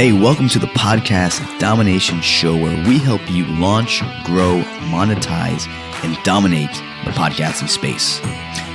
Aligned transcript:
Hey, 0.00 0.12
welcome 0.12 0.48
to 0.48 0.58
the 0.58 0.66
podcast 0.68 1.58
Domination 1.58 2.22
Show 2.22 2.56
where 2.56 2.88
we 2.88 2.96
help 2.96 3.20
you 3.30 3.44
launch, 3.44 4.00
grow, 4.24 4.62
monetize, 4.88 5.68
and 6.02 6.16
dominate 6.24 6.72
the 7.04 7.10
podcasting 7.10 7.68
space. 7.68 8.18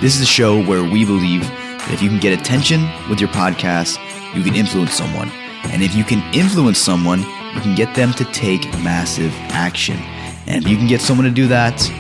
This 0.02 0.16
is 0.16 0.22
a 0.22 0.26
show 0.28 0.64
where 0.64 0.84
we 0.84 1.04
believe 1.04 1.42
that 1.42 1.94
if 1.94 2.04
you 2.04 2.10
can 2.10 2.20
get 2.20 2.40
attention 2.40 2.88
with 3.10 3.20
your 3.20 3.30
podcast, 3.30 3.98
you 4.36 4.44
can 4.44 4.54
influence 4.54 4.94
someone. 4.94 5.32
And 5.72 5.82
if 5.82 5.96
you 5.96 6.04
can 6.04 6.22
influence 6.32 6.78
someone, 6.78 7.22
you 7.22 7.62
can 7.62 7.74
get 7.74 7.96
them 7.96 8.14
to 8.14 8.26
take 8.26 8.62
massive 8.84 9.34
action. 9.50 9.98
And 10.46 10.64
if 10.64 10.70
you 10.70 10.78
can 10.78 10.86
get 10.86 11.02
someone 11.02 11.26
to 11.26 11.32
do 11.32 11.48
that, 11.48 11.92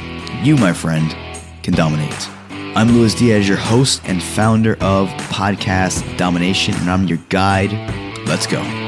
you, 0.43 0.55
my 0.55 0.71
friend, 0.71 1.09
can 1.63 1.73
dominate. 1.73 2.29
I'm 2.77 2.89
Luis 2.89 3.15
Diaz, 3.15 3.47
your 3.47 3.57
host 3.57 4.03
and 4.05 4.21
founder 4.21 4.73
of 4.81 5.07
Podcast 5.31 6.15
Domination, 6.15 6.75
and 6.75 6.91
I'm 6.91 7.07
your 7.07 7.17
guide. 7.29 7.71
Let's 8.27 8.45
go. 8.45 8.84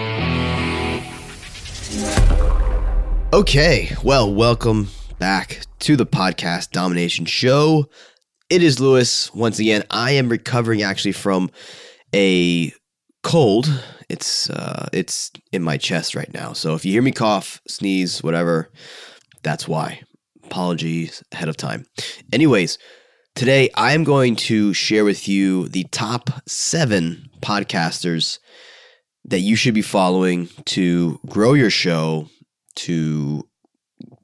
Okay, 3.37 3.91
well, 4.03 4.33
welcome 4.33 4.87
back 5.19 5.59
to 5.81 5.95
the 5.95 6.07
Podcast 6.07 6.71
Domination 6.71 7.27
Show. 7.27 7.87
It 8.49 8.63
is 8.63 8.79
Luis. 8.79 9.31
Once 9.31 9.59
again, 9.59 9.83
I 9.91 10.13
am 10.13 10.27
recovering 10.27 10.81
actually 10.81 11.11
from 11.11 11.51
a 12.15 12.73
cold. 13.21 13.69
It's 14.09 14.49
uh, 14.49 14.89
it's 14.91 15.31
in 15.51 15.61
my 15.61 15.77
chest 15.77 16.15
right 16.15 16.33
now. 16.33 16.53
So 16.53 16.73
if 16.73 16.83
you 16.83 16.91
hear 16.91 17.03
me 17.03 17.11
cough, 17.11 17.61
sneeze, 17.67 18.23
whatever, 18.23 18.71
that's 19.43 19.67
why. 19.67 20.01
Apologies 20.43 21.23
ahead 21.31 21.47
of 21.47 21.57
time. 21.57 21.85
Anyways, 22.33 22.79
today 23.35 23.69
I 23.75 23.93
am 23.93 24.03
going 24.03 24.35
to 24.47 24.73
share 24.73 25.05
with 25.05 25.27
you 25.27 25.67
the 25.67 25.83
top 25.91 26.31
seven 26.47 27.29
podcasters 27.43 28.39
that 29.25 29.41
you 29.41 29.55
should 29.55 29.75
be 29.75 29.83
following 29.83 30.49
to 30.65 31.19
grow 31.27 31.53
your 31.53 31.69
show, 31.69 32.29
to 32.77 33.47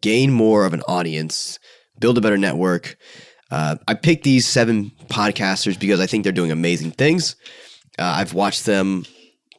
gain 0.02 0.32
more 0.32 0.66
of 0.66 0.74
an 0.74 0.82
audience, 0.84 1.60
build 2.00 2.18
a 2.18 2.22
better 2.22 2.38
network. 2.38 2.98
Uh, 3.52 3.76
I 3.88 3.94
picked 3.94 4.24
these 4.24 4.48
seven 4.48 4.92
podcasters 5.08 5.80
because 5.80 6.00
I 6.00 6.08
think 6.08 6.24
they're 6.24 6.34
doing 6.34 6.52
amazing 6.52 6.92
things. 6.92 7.36
Uh, 8.00 8.16
I've 8.18 8.34
watched 8.34 8.66
them 8.66 9.06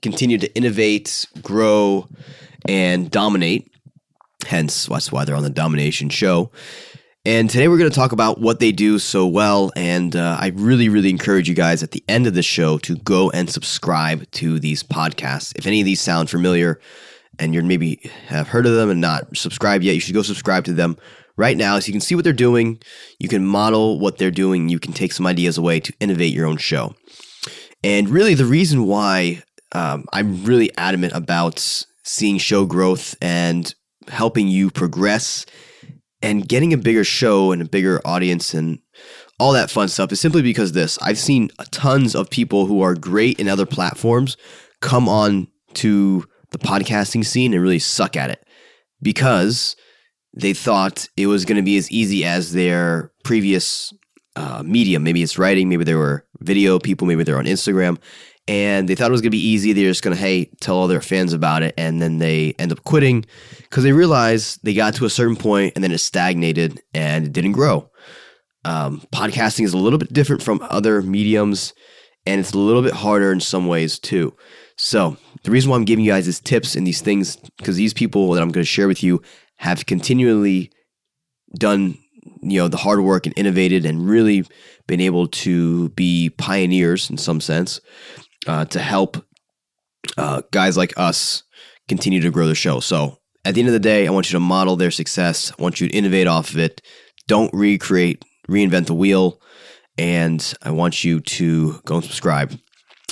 continue 0.02 0.38
to 0.38 0.54
innovate, 0.54 1.26
grow, 1.42 2.08
and 2.66 3.10
dominate. 3.10 3.70
Hence, 4.46 4.86
that's 4.86 5.10
why 5.12 5.24
they're 5.24 5.36
on 5.36 5.42
the 5.42 5.50
Domination 5.50 6.08
Show. 6.08 6.50
And 7.24 7.48
today 7.48 7.68
we're 7.68 7.78
going 7.78 7.88
to 7.88 7.96
talk 7.96 8.12
about 8.12 8.38
what 8.38 8.60
they 8.60 8.70
do 8.70 8.98
so 8.98 9.26
well. 9.26 9.72
And 9.76 10.14
uh, 10.14 10.36
I 10.38 10.48
really, 10.54 10.90
really 10.90 11.08
encourage 11.08 11.48
you 11.48 11.54
guys 11.54 11.82
at 11.82 11.92
the 11.92 12.04
end 12.06 12.26
of 12.26 12.34
the 12.34 12.42
show 12.42 12.76
to 12.78 12.96
go 12.96 13.30
and 13.30 13.48
subscribe 13.48 14.30
to 14.32 14.58
these 14.58 14.82
podcasts. 14.82 15.54
If 15.56 15.66
any 15.66 15.80
of 15.80 15.86
these 15.86 16.02
sound 16.02 16.28
familiar 16.28 16.80
and 17.38 17.54
you're 17.54 17.62
maybe 17.62 18.00
have 18.26 18.48
heard 18.48 18.66
of 18.66 18.74
them 18.74 18.90
and 18.90 19.00
not 19.00 19.36
subscribed 19.36 19.84
yet, 19.84 19.94
you 19.94 20.00
should 20.00 20.14
go 20.14 20.22
subscribe 20.22 20.64
to 20.64 20.72
them 20.72 20.96
right 21.36 21.56
now 21.56 21.78
so 21.78 21.86
you 21.86 21.92
can 21.92 22.00
see 22.00 22.14
what 22.14 22.24
they're 22.24 22.32
doing. 22.32 22.80
You 23.18 23.28
can 23.28 23.44
model 23.44 23.98
what 23.98 24.18
they're 24.18 24.30
doing. 24.30 24.68
You 24.68 24.78
can 24.78 24.92
take 24.92 25.12
some 25.12 25.26
ideas 25.26 25.58
away 25.58 25.80
to 25.80 25.92
innovate 26.00 26.32
your 26.32 26.46
own 26.46 26.56
show. 26.56 26.94
And 27.82 28.08
really, 28.08 28.34
the 28.34 28.46
reason 28.46 28.86
why 28.86 29.42
um, 29.72 30.06
I'm 30.12 30.44
really 30.44 30.70
adamant 30.76 31.12
about 31.14 31.84
seeing 32.04 32.38
show 32.38 32.64
growth 32.64 33.14
and 33.20 33.74
helping 34.08 34.48
you 34.48 34.70
progress 34.70 35.46
and 36.22 36.48
getting 36.48 36.72
a 36.72 36.78
bigger 36.78 37.04
show 37.04 37.52
and 37.52 37.60
a 37.60 37.66
bigger 37.66 38.00
audience 38.04 38.54
and 38.54 38.78
all 39.38 39.52
that 39.52 39.70
fun 39.70 39.88
stuff 39.88 40.12
is 40.12 40.20
simply 40.20 40.42
because 40.42 40.72
this 40.72 40.98
I've 41.02 41.18
seen 41.18 41.50
tons 41.70 42.14
of 42.14 42.30
people 42.30 42.66
who 42.66 42.82
are 42.82 42.94
great 42.94 43.40
in 43.40 43.48
other 43.48 43.66
platforms 43.66 44.36
come 44.80 45.08
on 45.08 45.48
to 45.74 46.24
the 46.54 46.66
podcasting 46.66 47.24
scene 47.24 47.52
and 47.52 47.62
really 47.62 47.78
suck 47.78 48.16
at 48.16 48.30
it 48.30 48.44
because 49.02 49.76
they 50.32 50.54
thought 50.54 51.08
it 51.16 51.26
was 51.26 51.44
going 51.44 51.56
to 51.56 51.62
be 51.62 51.76
as 51.76 51.90
easy 51.90 52.24
as 52.24 52.52
their 52.52 53.12
previous 53.24 53.92
uh, 54.36 54.62
medium. 54.64 55.02
Maybe 55.02 55.22
it's 55.22 55.38
writing, 55.38 55.68
maybe 55.68 55.84
they 55.84 55.94
were 55.94 56.26
video 56.40 56.78
people, 56.78 57.06
maybe 57.06 57.24
they're 57.24 57.38
on 57.38 57.44
Instagram, 57.44 57.98
and 58.46 58.88
they 58.88 58.94
thought 58.94 59.08
it 59.08 59.12
was 59.12 59.20
gonna 59.20 59.30
be 59.30 59.38
easy. 59.38 59.72
They're 59.72 59.90
just 59.90 60.02
gonna 60.02 60.16
hey 60.16 60.46
tell 60.60 60.76
all 60.76 60.88
their 60.88 61.00
fans 61.00 61.32
about 61.32 61.62
it, 61.62 61.74
and 61.78 62.02
then 62.02 62.18
they 62.18 62.54
end 62.58 62.72
up 62.72 62.84
quitting 62.84 63.24
because 63.62 63.84
they 63.84 63.92
realized 63.92 64.60
they 64.62 64.74
got 64.74 64.94
to 64.94 65.06
a 65.06 65.10
certain 65.10 65.36
point 65.36 65.72
and 65.74 65.84
then 65.84 65.92
it 65.92 65.98
stagnated 65.98 66.82
and 66.92 67.26
it 67.26 67.32
didn't 67.32 67.52
grow. 67.52 67.90
Um, 68.64 69.02
podcasting 69.12 69.64
is 69.64 69.72
a 69.72 69.78
little 69.78 69.98
bit 69.98 70.12
different 70.12 70.42
from 70.42 70.60
other 70.68 71.00
mediums, 71.00 71.72
and 72.26 72.40
it's 72.40 72.52
a 72.52 72.58
little 72.58 72.82
bit 72.82 72.94
harder 72.94 73.32
in 73.32 73.40
some 73.40 73.66
ways 73.66 73.98
too. 73.98 74.34
So 74.76 75.16
the 75.44 75.50
reason 75.50 75.70
why 75.70 75.76
I'm 75.76 75.84
giving 75.84 76.04
you 76.04 76.10
guys 76.10 76.26
these 76.26 76.40
tips 76.40 76.74
and 76.74 76.86
these 76.86 77.00
things 77.00 77.36
because 77.58 77.76
these 77.76 77.94
people 77.94 78.32
that 78.32 78.42
I'm 78.42 78.50
going 78.50 78.64
to 78.64 78.70
share 78.70 78.88
with 78.88 79.02
you 79.02 79.22
have 79.56 79.86
continually 79.86 80.70
done 81.58 81.96
you 82.42 82.58
know 82.58 82.68
the 82.68 82.76
hard 82.76 83.00
work 83.00 83.26
and 83.26 83.36
innovated 83.38 83.86
and 83.86 84.08
really 84.08 84.44
been 84.86 85.00
able 85.00 85.28
to 85.28 85.88
be 85.90 86.30
pioneers 86.30 87.08
in 87.10 87.16
some 87.16 87.40
sense 87.40 87.80
uh, 88.46 88.64
to 88.66 88.80
help 88.80 89.24
uh, 90.18 90.42
guys 90.50 90.76
like 90.76 90.92
us 90.96 91.42
continue 91.88 92.20
to 92.20 92.30
grow 92.30 92.46
the 92.46 92.54
show. 92.54 92.80
So 92.80 93.18
at 93.44 93.54
the 93.54 93.60
end 93.60 93.68
of 93.68 93.72
the 93.72 93.80
day, 93.80 94.06
I 94.06 94.10
want 94.10 94.30
you 94.30 94.36
to 94.36 94.40
model 94.40 94.76
their 94.76 94.90
success. 94.90 95.52
I 95.58 95.62
want 95.62 95.80
you 95.80 95.88
to 95.88 95.94
innovate 95.94 96.26
off 96.26 96.50
of 96.50 96.58
it. 96.58 96.80
Don't 97.26 97.52
recreate, 97.52 98.24
reinvent 98.48 98.86
the 98.86 98.94
wheel. 98.94 99.40
And 99.96 100.54
I 100.62 100.70
want 100.70 101.04
you 101.04 101.20
to 101.20 101.80
go 101.84 101.96
and 101.96 102.04
subscribe. 102.04 102.58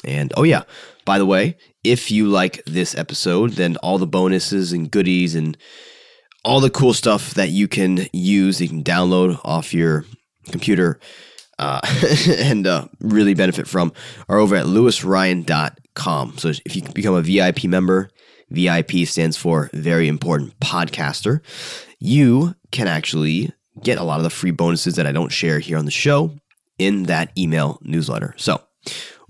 And 0.04 0.32
oh, 0.36 0.42
yeah, 0.42 0.62
by 1.04 1.18
the 1.18 1.26
way, 1.26 1.56
if 1.84 2.10
you 2.10 2.28
like 2.28 2.64
this 2.64 2.94
episode, 2.94 3.52
then 3.52 3.76
all 3.78 3.98
the 3.98 4.06
bonuses 4.06 4.72
and 4.72 4.90
goodies 4.90 5.34
and 5.34 5.56
all 6.44 6.60
the 6.60 6.70
cool 6.70 6.94
stuff 6.94 7.34
that 7.34 7.50
you 7.50 7.68
can 7.68 8.06
use, 8.12 8.60
you 8.60 8.68
can 8.68 8.82
download 8.82 9.40
off 9.44 9.72
your 9.72 10.04
computer 10.50 10.98
uh, 11.58 11.80
and 12.38 12.66
uh, 12.66 12.86
really 13.00 13.34
benefit 13.34 13.68
from 13.68 13.92
are 14.28 14.38
over 14.38 14.56
at 14.56 14.66
luisryan.com. 14.66 16.38
So 16.38 16.48
if 16.64 16.76
you 16.76 16.82
become 16.94 17.14
a 17.14 17.22
VIP 17.22 17.64
member, 17.64 18.10
VIP 18.50 19.06
stands 19.06 19.36
for 19.36 19.70
very 19.72 20.08
important 20.08 20.58
podcaster, 20.60 21.40
you 21.98 22.54
can 22.70 22.86
actually 22.88 23.52
get 23.82 23.98
a 23.98 24.04
lot 24.04 24.18
of 24.18 24.24
the 24.24 24.30
free 24.30 24.50
bonuses 24.50 24.96
that 24.96 25.06
I 25.06 25.12
don't 25.12 25.32
share 25.32 25.58
here 25.58 25.78
on 25.78 25.84
the 25.84 25.90
show 25.90 26.36
in 26.78 27.04
that 27.04 27.30
email 27.38 27.78
newsletter. 27.82 28.34
So 28.36 28.60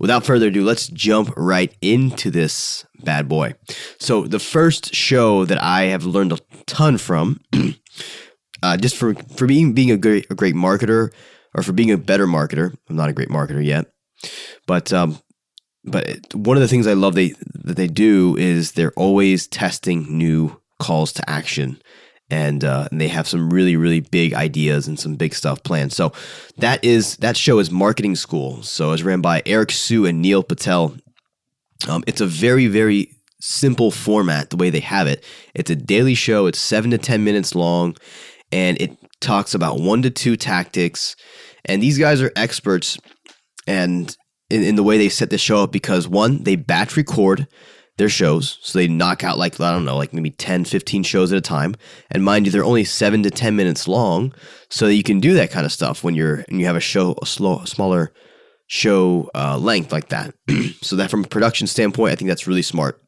without 0.03 0.25
further 0.25 0.47
ado, 0.47 0.65
let's 0.65 0.87
jump 0.87 1.31
right 1.37 1.73
into 1.81 2.29
this 2.29 2.85
bad 3.05 3.29
boy. 3.29 3.53
So, 3.99 4.27
the 4.27 4.37
first 4.37 4.93
show 4.93 5.45
that 5.45 5.63
I 5.63 5.83
have 5.83 6.03
learned 6.03 6.33
a 6.33 6.39
ton 6.65 6.97
from, 6.97 7.39
uh, 8.61 8.75
just 8.75 8.97
for 8.97 9.13
for 9.37 9.47
being 9.47 9.71
being 9.71 9.91
a 9.91 9.97
great 9.97 10.29
a 10.29 10.35
great 10.35 10.55
marketer 10.55 11.13
or 11.55 11.63
for 11.63 11.71
being 11.71 11.89
a 11.89 11.97
better 11.97 12.27
marketer. 12.27 12.75
I'm 12.89 12.97
not 12.97 13.09
a 13.09 13.13
great 13.13 13.29
marketer 13.29 13.65
yet, 13.65 13.93
but 14.67 14.91
um, 14.91 15.19
but 15.85 16.35
one 16.35 16.57
of 16.57 16.61
the 16.61 16.67
things 16.67 16.85
I 16.85 16.93
love 16.93 17.15
they 17.15 17.33
that 17.63 17.77
they 17.77 17.87
do 17.87 18.35
is 18.35 18.73
they're 18.73 18.91
always 18.97 19.47
testing 19.47 20.17
new 20.17 20.59
calls 20.81 21.13
to 21.13 21.29
action. 21.29 21.81
And, 22.33 22.63
uh, 22.63 22.87
and 22.89 22.99
they 22.99 23.09
have 23.09 23.27
some 23.27 23.53
really 23.53 23.75
really 23.75 23.99
big 23.99 24.33
ideas 24.33 24.87
and 24.87 24.99
some 24.99 25.15
big 25.15 25.35
stuff 25.35 25.61
planned. 25.61 25.93
So 25.93 26.13
that 26.57 26.83
is 26.83 27.17
that 27.17 27.37
show 27.37 27.59
is 27.59 27.69
Marketing 27.69 28.15
School. 28.15 28.63
So 28.63 28.91
it's 28.91 29.03
ran 29.03 29.21
by 29.21 29.43
Eric 29.45 29.69
Siu 29.71 30.07
and 30.07 30.19
Neil 30.19 30.41
Patel. 30.41 30.95
Um, 31.87 32.03
it's 32.07 32.21
a 32.21 32.25
very 32.25 32.65
very 32.65 33.09
simple 33.39 33.91
format 33.91 34.49
the 34.49 34.57
way 34.57 34.71
they 34.71 34.79
have 34.79 35.05
it. 35.05 35.23
It's 35.53 35.69
a 35.69 35.75
daily 35.75 36.15
show. 36.15 36.47
It's 36.47 36.59
seven 36.59 36.89
to 36.91 36.97
ten 36.97 37.23
minutes 37.23 37.53
long, 37.53 37.95
and 38.51 38.81
it 38.81 38.97
talks 39.19 39.53
about 39.53 39.79
one 39.79 40.01
to 40.01 40.09
two 40.09 40.35
tactics. 40.35 41.15
And 41.65 41.83
these 41.83 41.99
guys 41.99 42.19
are 42.21 42.31
experts, 42.35 42.97
and 43.67 44.17
in, 44.49 44.63
in 44.63 44.75
the 44.75 44.83
way 44.83 44.97
they 44.97 45.09
set 45.09 45.29
the 45.29 45.37
show 45.37 45.63
up 45.63 45.71
because 45.71 46.07
one, 46.07 46.43
they 46.43 46.55
batch 46.55 46.97
record 46.97 47.47
their 47.97 48.09
shows. 48.09 48.57
So 48.61 48.79
they 48.79 48.87
knock 48.87 49.23
out 49.23 49.37
like, 49.37 49.59
I 49.59 49.71
don't 49.71 49.85
know, 49.85 49.97
like 49.97 50.13
maybe 50.13 50.31
10, 50.31 50.65
15 50.65 51.03
shows 51.03 51.31
at 51.31 51.37
a 51.37 51.41
time. 51.41 51.75
And 52.09 52.23
mind 52.23 52.45
you, 52.45 52.51
they're 52.51 52.63
only 52.63 52.83
seven 52.83 53.23
to 53.23 53.29
10 53.29 53.55
minutes 53.55 53.87
long. 53.87 54.33
So 54.69 54.87
you 54.87 55.03
can 55.03 55.19
do 55.19 55.33
that 55.35 55.51
kind 55.51 55.65
of 55.65 55.71
stuff 55.71 56.03
when 56.03 56.15
you're, 56.15 56.43
and 56.47 56.59
you 56.59 56.65
have 56.65 56.75
a 56.75 56.81
show, 56.81 57.15
a 57.21 57.25
slow, 57.25 57.63
smaller 57.65 58.11
show 58.67 59.29
uh, 59.35 59.57
length 59.57 59.91
like 59.91 60.09
that. 60.09 60.33
so 60.81 60.95
that 60.95 61.11
from 61.11 61.23
a 61.23 61.27
production 61.27 61.67
standpoint, 61.67 62.11
I 62.11 62.15
think 62.15 62.29
that's 62.29 62.47
really 62.47 62.63
smart. 62.63 62.99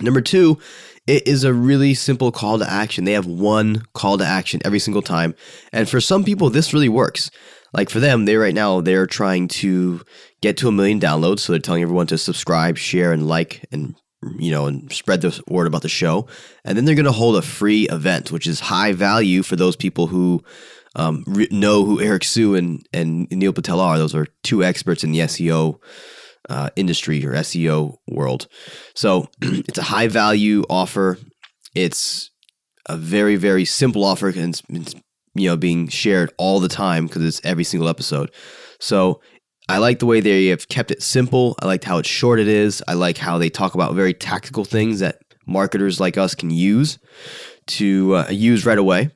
Number 0.00 0.20
two, 0.20 0.58
it 1.06 1.26
is 1.26 1.44
a 1.44 1.52
really 1.52 1.94
simple 1.94 2.32
call 2.32 2.58
to 2.58 2.70
action. 2.70 3.04
They 3.04 3.12
have 3.12 3.26
one 3.26 3.82
call 3.94 4.18
to 4.18 4.24
action 4.24 4.60
every 4.64 4.78
single 4.78 5.02
time. 5.02 5.34
And 5.72 5.88
for 5.88 6.00
some 6.00 6.24
people, 6.24 6.50
this 6.50 6.72
really 6.72 6.88
works. 6.88 7.30
Like 7.72 7.90
for 7.90 8.00
them, 8.00 8.24
they 8.24 8.36
right 8.36 8.54
now, 8.54 8.80
they're 8.80 9.06
trying 9.06 9.48
to 9.48 10.00
get 10.40 10.56
to 10.58 10.68
a 10.68 10.72
million 10.72 11.00
downloads. 11.00 11.40
So 11.40 11.52
they're 11.52 11.60
telling 11.60 11.82
everyone 11.82 12.06
to 12.08 12.18
subscribe, 12.18 12.78
share, 12.78 13.12
and 13.12 13.26
like, 13.26 13.64
and 13.72 13.96
you 14.38 14.50
know, 14.50 14.66
and 14.66 14.92
spread 14.92 15.20
the 15.20 15.40
word 15.48 15.66
about 15.66 15.82
the 15.82 15.88
show. 15.88 16.26
And 16.64 16.76
then 16.76 16.84
they're 16.84 16.94
going 16.94 17.04
to 17.04 17.12
hold 17.12 17.36
a 17.36 17.42
free 17.42 17.88
event, 17.88 18.32
which 18.32 18.46
is 18.46 18.60
high 18.60 18.92
value 18.92 19.42
for 19.42 19.56
those 19.56 19.76
people 19.76 20.06
who 20.06 20.42
um, 20.96 21.24
re- 21.26 21.48
know 21.50 21.84
who 21.84 22.00
Eric 22.00 22.24
Siu 22.24 22.54
and, 22.54 22.86
and 22.92 23.30
Neil 23.30 23.52
Patel 23.52 23.80
are. 23.80 23.98
Those 23.98 24.14
are 24.14 24.26
two 24.42 24.62
experts 24.62 25.04
in 25.04 25.12
the 25.12 25.20
SEO 25.20 25.80
uh, 26.48 26.70
industry 26.76 27.24
or 27.24 27.32
SEO 27.32 27.96
world. 28.08 28.46
So 28.94 29.28
it's 29.42 29.78
a 29.78 29.82
high 29.82 30.08
value 30.08 30.64
offer. 30.68 31.18
It's 31.74 32.30
a 32.86 32.96
very 32.96 33.36
very 33.36 33.64
simple 33.64 34.04
offer 34.04 34.28
and 34.28 34.50
it's, 34.50 34.62
it's 34.68 34.94
you 35.34 35.48
know 35.48 35.56
being 35.56 35.88
shared 35.88 36.30
all 36.36 36.60
the 36.60 36.68
time 36.68 37.06
because 37.06 37.24
it's 37.24 37.40
every 37.44 37.64
single 37.64 37.88
episode. 37.88 38.30
So 38.78 39.20
I 39.68 39.78
like 39.78 39.98
the 39.98 40.06
way 40.06 40.20
they 40.20 40.46
have 40.46 40.68
kept 40.68 40.90
it 40.90 41.02
simple. 41.02 41.56
I 41.60 41.66
liked 41.66 41.84
how 41.84 41.98
it's 41.98 42.08
short 42.08 42.38
it 42.38 42.48
is. 42.48 42.82
I 42.86 42.94
like 42.94 43.16
how 43.16 43.38
they 43.38 43.48
talk 43.48 43.74
about 43.74 43.94
very 43.94 44.12
tactical 44.12 44.64
things 44.64 45.00
that 45.00 45.20
marketers 45.46 46.00
like 46.00 46.18
us 46.18 46.34
can 46.34 46.50
use 46.50 46.98
to 47.66 48.16
uh, 48.16 48.26
use 48.30 48.66
right 48.66 48.78
away. 48.78 49.10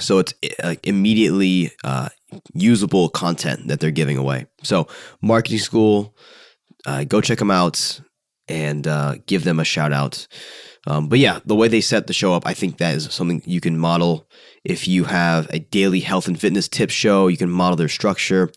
So 0.00 0.18
it's 0.18 0.34
like 0.62 0.84
immediately 0.86 1.70
uh, 1.84 2.08
usable 2.54 3.08
content 3.08 3.68
that 3.68 3.78
they're 3.78 3.92
giving 3.92 4.16
away. 4.16 4.46
So, 4.62 4.88
marketing 5.22 5.60
school, 5.60 6.14
uh, 6.84 7.04
go 7.04 7.20
check 7.20 7.38
them 7.38 7.50
out 7.50 8.00
and 8.48 8.86
uh, 8.86 9.16
give 9.26 9.44
them 9.44 9.60
a 9.60 9.64
shout 9.64 9.92
out. 9.92 10.26
Um, 10.88 11.08
but 11.08 11.18
yeah, 11.18 11.40
the 11.44 11.54
way 11.54 11.68
they 11.68 11.80
set 11.80 12.08
the 12.08 12.12
show 12.12 12.34
up, 12.34 12.46
I 12.46 12.54
think 12.54 12.78
that 12.78 12.94
is 12.94 13.12
something 13.12 13.42
you 13.44 13.60
can 13.60 13.78
model. 13.78 14.28
If 14.64 14.86
you 14.86 15.04
have 15.04 15.48
a 15.50 15.60
daily 15.60 16.00
health 16.00 16.28
and 16.28 16.38
fitness 16.38 16.68
tip 16.68 16.90
show, 16.90 17.28
you 17.28 17.36
can 17.36 17.50
model 17.50 17.76
their 17.76 17.88
structure 17.88 18.50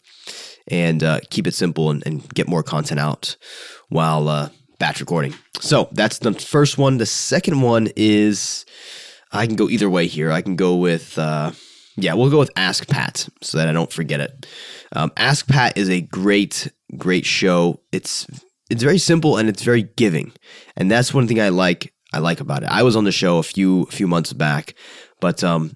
and 0.69 1.03
uh, 1.03 1.19
keep 1.29 1.47
it 1.47 1.53
simple 1.53 1.89
and, 1.89 2.05
and, 2.05 2.27
get 2.33 2.47
more 2.47 2.63
content 2.63 2.99
out 2.99 3.35
while 3.89 4.27
uh, 4.29 4.49
batch 4.79 4.99
recording. 4.99 5.33
So 5.59 5.89
that's 5.91 6.19
the 6.19 6.33
first 6.33 6.77
one. 6.77 6.97
The 6.97 7.05
second 7.05 7.61
one 7.61 7.89
is 7.95 8.65
I 9.31 9.45
can 9.45 9.55
go 9.55 9.69
either 9.69 9.89
way 9.89 10.07
here. 10.07 10.31
I 10.31 10.41
can 10.41 10.55
go 10.55 10.75
with 10.75 11.17
uh, 11.17 11.51
yeah, 12.01 12.13
we'll 12.13 12.29
go 12.29 12.39
with 12.39 12.51
Ask 12.55 12.87
Pat 12.87 13.27
so 13.41 13.57
that 13.57 13.67
I 13.67 13.73
don't 13.73 13.91
forget 13.91 14.19
it. 14.19 14.45
Um, 14.93 15.11
Ask 15.17 15.47
Pat 15.47 15.77
is 15.77 15.89
a 15.89 16.01
great, 16.01 16.71
great 16.97 17.25
show. 17.25 17.81
It's 17.91 18.25
it's 18.69 18.83
very 18.83 18.99
simple 18.99 19.37
and 19.37 19.49
it's 19.49 19.63
very 19.63 19.83
giving, 19.83 20.31
and 20.77 20.89
that's 20.89 21.13
one 21.13 21.27
thing 21.27 21.41
I 21.41 21.49
like. 21.49 21.93
I 22.13 22.19
like 22.19 22.39
about 22.39 22.63
it. 22.63 22.69
I 22.69 22.83
was 22.83 22.95
on 22.95 23.03
the 23.03 23.11
show 23.11 23.37
a 23.37 23.43
few 23.43 23.83
a 23.83 23.91
few 23.91 24.07
months 24.07 24.33
back, 24.33 24.75
but 25.19 25.43
um, 25.43 25.75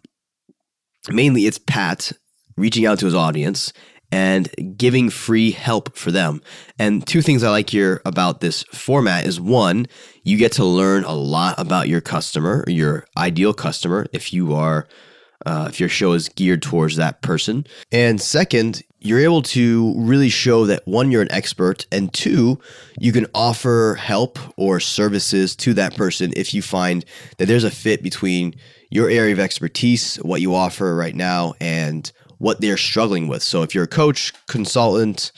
mainly 1.10 1.46
it's 1.46 1.60
Pat 1.60 2.12
reaching 2.58 2.86
out 2.86 3.00
to 3.00 3.06
his 3.06 3.16
audience 3.16 3.74
and 4.14 4.78
giving 4.78 5.10
free 5.10 5.50
help 5.50 5.98
for 5.98 6.12
them. 6.12 6.40
And 6.78 7.06
two 7.08 7.24
things 7.24 7.42
I 7.42 7.50
like 7.50 7.72
here 7.72 8.00
about 8.06 8.42
this 8.42 8.62
format 8.72 9.26
is 9.26 9.42
one, 9.42 9.88
you 10.22 10.38
get 10.38 10.52
to 10.54 10.64
learn 10.64 11.04
a 11.04 11.14
lot 11.14 11.56
about 11.58 11.88
your 11.88 12.00
customer, 12.00 12.64
your 12.68 13.08
ideal 13.18 13.56
customer, 13.56 14.06
if 14.14 14.32
you 14.32 14.54
are 14.54 14.88
uh, 15.48 15.66
if 15.68 15.80
your 15.80 15.90
show 15.90 16.14
is 16.14 16.30
geared 16.30 16.62
towards 16.62 16.96
that 16.96 17.22
person. 17.24 17.66
And 17.92 18.22
second, 18.22 18.84
you're 19.00 19.20
able 19.20 19.42
to 19.42 19.94
really 19.98 20.30
show 20.30 20.68
that 20.68 20.88
one, 20.88 21.12
you're 21.12 21.24
an 21.24 21.32
expert, 21.32 21.86
and 21.92 22.14
two, 22.14 22.60
you 23.00 23.12
can 23.12 23.26
offer 23.34 23.98
help 24.00 24.40
or 24.58 24.80
services 24.80 25.56
to 25.58 25.74
that 25.74 25.96
person 25.96 26.32
if 26.38 26.54
you 26.54 26.62
find 26.62 27.04
that 27.40 27.48
there's 27.48 27.66
a 27.66 27.72
fit 27.72 28.04
between 28.04 28.56
your 28.90 29.10
area 29.10 29.34
of 29.34 29.40
expertise, 29.40 30.18
what 30.18 30.40
you 30.40 30.54
offer 30.54 30.96
right 30.96 31.16
now, 31.16 31.56
and 31.60 32.12
what 32.44 32.60
they're 32.60 32.78
struggling 32.78 33.28
with. 33.28 33.42
So 33.42 33.64
if 33.64 33.74
you're 33.74 33.86
a 33.86 33.88
coach, 33.88 34.34
consultant, 34.48 35.32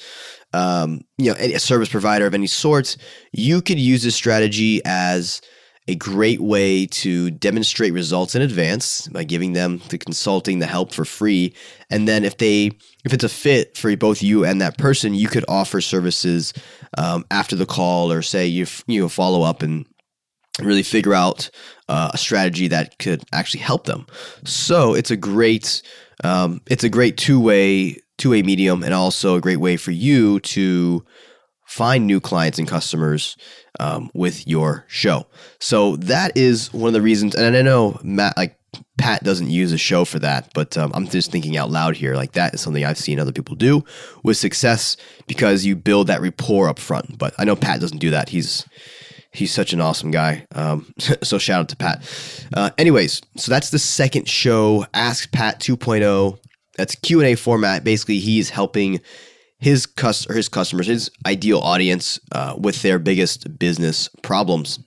um, 0.53 1.01
you 1.17 1.31
know, 1.31 1.37
a 1.37 1.59
service 1.59 1.89
provider 1.89 2.25
of 2.25 2.33
any 2.33 2.47
sort, 2.47 2.97
you 3.31 3.61
could 3.61 3.79
use 3.79 4.03
this 4.03 4.15
strategy 4.15 4.81
as 4.85 5.41
a 5.87 5.93
great 5.93 6.41
way 6.41 6.87
to 6.87 7.29
demonstrate 7.29 7.93
results 7.93 8.33
in 8.33 8.41
advance 8.41 9.07
by 9.09 9.23
giving 9.23 9.53
them 9.53 9.79
the 9.89 9.99
consulting, 9.99 10.57
the 10.57 10.65
help 10.65 10.91
for 10.91 11.05
free. 11.05 11.53
And 11.91 12.07
then 12.07 12.23
if 12.23 12.37
they, 12.37 12.71
if 13.03 13.13
it's 13.13 13.23
a 13.23 13.29
fit 13.29 13.77
for 13.77 13.95
both 13.95 14.23
you 14.23 14.43
and 14.43 14.59
that 14.61 14.79
person, 14.79 15.13
you 15.13 15.27
could 15.27 15.45
offer 15.47 15.81
services 15.81 16.53
um, 16.97 17.23
after 17.29 17.55
the 17.55 17.67
call 17.67 18.11
or 18.11 18.23
say 18.23 18.47
you 18.47 18.65
you 18.87 19.01
know 19.01 19.09
follow 19.09 19.43
up 19.43 19.61
and 19.61 19.85
really 20.59 20.83
figure 20.83 21.13
out 21.13 21.49
uh, 21.87 22.11
a 22.13 22.17
strategy 22.17 22.67
that 22.69 22.97
could 22.97 23.23
actually 23.31 23.59
help 23.59 23.85
them. 23.85 24.05
So 24.45 24.93
it's 24.93 25.11
a 25.11 25.17
great, 25.17 25.81
um, 26.23 26.61
it's 26.67 26.83
a 26.83 26.89
great 26.89 27.17
two 27.17 27.39
way 27.39 27.97
two 28.17 28.29
way 28.31 28.41
medium, 28.41 28.83
and 28.83 28.93
also 28.93 29.35
a 29.35 29.41
great 29.41 29.59
way 29.59 29.77
for 29.77 29.91
you 29.91 30.39
to 30.41 31.05
find 31.65 32.05
new 32.05 32.21
clients 32.21 32.59
and 32.59 32.67
customers 32.67 33.35
um, 33.79 34.09
with 34.13 34.47
your 34.47 34.85
show. 34.87 35.27
So 35.59 35.95
that 35.97 36.37
is 36.37 36.71
one 36.73 36.87
of 36.87 36.93
the 36.93 37.01
reasons. 37.01 37.35
And 37.35 37.55
I 37.55 37.61
know 37.61 37.99
Matt, 38.03 38.37
like 38.37 38.57
Pat 38.97 39.23
doesn't 39.23 39.49
use 39.49 39.71
a 39.71 39.77
show 39.77 40.05
for 40.05 40.19
that, 40.19 40.51
but 40.53 40.77
um, 40.77 40.91
I'm 40.93 41.07
just 41.07 41.31
thinking 41.31 41.57
out 41.57 41.71
loud 41.71 41.95
here. 41.95 42.15
Like 42.15 42.33
that 42.33 42.53
is 42.53 42.61
something 42.61 42.85
I've 42.85 42.97
seen 42.97 43.19
other 43.19 43.31
people 43.31 43.55
do 43.55 43.83
with 44.23 44.37
success 44.37 44.95
because 45.27 45.65
you 45.65 45.75
build 45.75 46.07
that 46.07 46.21
rapport 46.21 46.69
up 46.69 46.79
front. 46.79 47.17
But 47.17 47.33
I 47.37 47.45
know 47.45 47.55
Pat 47.55 47.81
doesn't 47.81 47.97
do 47.97 48.11
that. 48.11 48.29
He's 48.29 48.65
he's 49.35 49.53
such 49.53 49.73
an 49.73 49.81
awesome 49.81 50.11
guy. 50.11 50.45
Um, 50.53 50.91
so 51.23 51.37
shout 51.37 51.61
out 51.61 51.69
to 51.69 51.75
Pat. 51.75 52.03
Uh, 52.55 52.69
anyways, 52.77 53.21
so 53.37 53.51
that's 53.51 53.69
the 53.69 53.79
second 53.79 54.27
show, 54.27 54.85
Ask 54.93 55.31
Pat 55.31 55.59
2.0. 55.59 56.39
That's 56.77 56.95
Q 56.95 57.19
and 57.19 57.27
A 57.27 57.35
format. 57.35 57.83
Basically, 57.83 58.19
he's 58.19 58.49
helping 58.49 58.99
his 59.59 59.85
cus- 59.85 60.25
his 60.25 60.49
customers, 60.49 60.87
his 60.87 61.09
ideal 61.25 61.59
audience, 61.59 62.19
uh, 62.33 62.55
with 62.57 62.81
their 62.81 62.99
biggest 62.99 63.57
business 63.57 64.09
problems. 64.21 64.79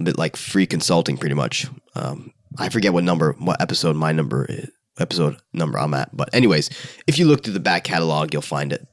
A 0.00 0.02
bit 0.02 0.18
like 0.18 0.36
free 0.36 0.66
consulting, 0.66 1.16
pretty 1.16 1.36
much. 1.36 1.68
Um, 1.94 2.32
I 2.58 2.68
forget 2.68 2.92
what 2.92 3.04
number, 3.04 3.34
what 3.38 3.60
episode 3.60 3.94
my 3.96 4.10
number 4.12 4.46
is, 4.48 4.68
episode 4.98 5.36
number 5.52 5.78
I'm 5.78 5.94
at, 5.94 6.14
but 6.16 6.32
anyways, 6.34 6.70
if 7.06 7.18
you 7.18 7.26
look 7.26 7.44
through 7.44 7.54
the 7.54 7.60
back 7.60 7.84
catalog, 7.84 8.32
you'll 8.32 8.42
find 8.42 8.72
it. 8.72 8.86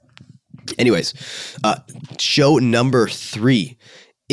Anyways, 0.77 1.13
uh, 1.63 1.77
show 2.19 2.57
number 2.57 3.07
three 3.07 3.77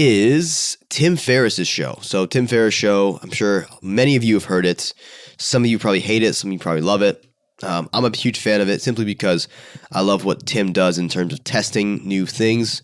is 0.01 0.79
Tim 0.91 1.17
Ferriss's 1.17 1.67
show. 1.67 1.99
So 2.03 2.25
Tim 2.25 2.47
Ferriss 2.47 2.73
show, 2.73 3.19
I'm 3.21 3.33
sure 3.33 3.67
many 3.83 4.15
of 4.15 4.23
you 4.23 4.35
have 4.35 4.45
heard 4.45 4.65
it. 4.65 4.95
Some 5.39 5.65
of 5.65 5.67
you 5.71 5.77
probably 5.77 5.99
hate 5.99 6.23
it. 6.23 6.35
Some 6.35 6.51
of 6.51 6.53
you 6.53 6.61
probably 6.61 6.83
love 6.83 7.03
it. 7.03 7.27
Um, 7.65 7.91
I'm 7.93 8.05
a 8.05 8.17
huge 8.17 8.39
fan 8.39 8.61
of 8.61 8.69
it 8.69 8.81
simply 8.81 9.05
because 9.05 9.49
I 9.91 10.03
love 10.03 10.25
what 10.25 10.47
Tim 10.47 10.73
does 10.73 10.99
in 10.99 11.09
terms 11.09 11.33
of 11.33 11.43
testing 11.43 12.07
new 12.07 12.27
things. 12.27 12.81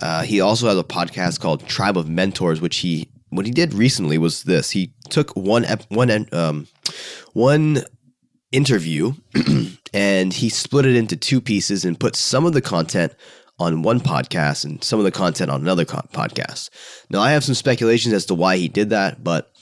Uh, 0.00 0.22
he 0.22 0.40
also 0.40 0.68
has 0.68 0.78
a 0.78 0.84
podcast 0.84 1.40
called 1.40 1.66
Tribe 1.66 1.98
of 1.98 2.08
Mentors, 2.08 2.60
which 2.60 2.76
he 2.76 3.08
what 3.30 3.44
he 3.44 3.50
did 3.50 3.74
recently 3.74 4.16
was 4.16 4.44
this: 4.44 4.70
he 4.70 4.94
took 5.10 5.34
one 5.34 5.64
one 5.88 6.28
um, 6.32 6.68
one 7.32 7.82
interview 8.52 9.14
and 9.92 10.32
he 10.32 10.48
split 10.48 10.86
it 10.86 10.94
into 10.94 11.16
two 11.16 11.40
pieces 11.40 11.84
and 11.84 11.98
put 11.98 12.14
some 12.14 12.46
of 12.46 12.52
the 12.52 12.62
content 12.62 13.14
on 13.58 13.82
one 13.82 14.00
podcast 14.00 14.64
and 14.64 14.82
some 14.82 14.98
of 14.98 15.04
the 15.04 15.10
content 15.10 15.50
on 15.50 15.60
another 15.60 15.84
co- 15.84 16.06
podcast. 16.12 16.70
Now, 17.10 17.20
I 17.20 17.32
have 17.32 17.44
some 17.44 17.54
speculations 17.54 18.14
as 18.14 18.26
to 18.26 18.34
why 18.34 18.56
he 18.56 18.68
did 18.68 18.90
that, 18.90 19.22
but 19.22 19.52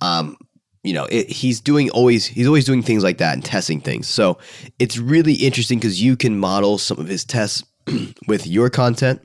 um, 0.00 0.36
you 0.82 0.92
know, 0.92 1.06
it, 1.10 1.30
he's 1.30 1.60
doing 1.60 1.90
always 1.90 2.26
he's 2.26 2.46
always 2.46 2.64
doing 2.64 2.82
things 2.82 3.04
like 3.04 3.18
that 3.18 3.34
and 3.34 3.44
testing 3.44 3.80
things. 3.80 4.08
So 4.08 4.38
it's 4.78 4.98
really 4.98 5.34
interesting 5.34 5.78
because 5.78 6.02
you 6.02 6.16
can 6.16 6.38
model 6.38 6.78
some 6.78 6.98
of 6.98 7.08
his 7.08 7.24
tests 7.24 7.64
with 8.26 8.46
your 8.46 8.70
content 8.70 9.20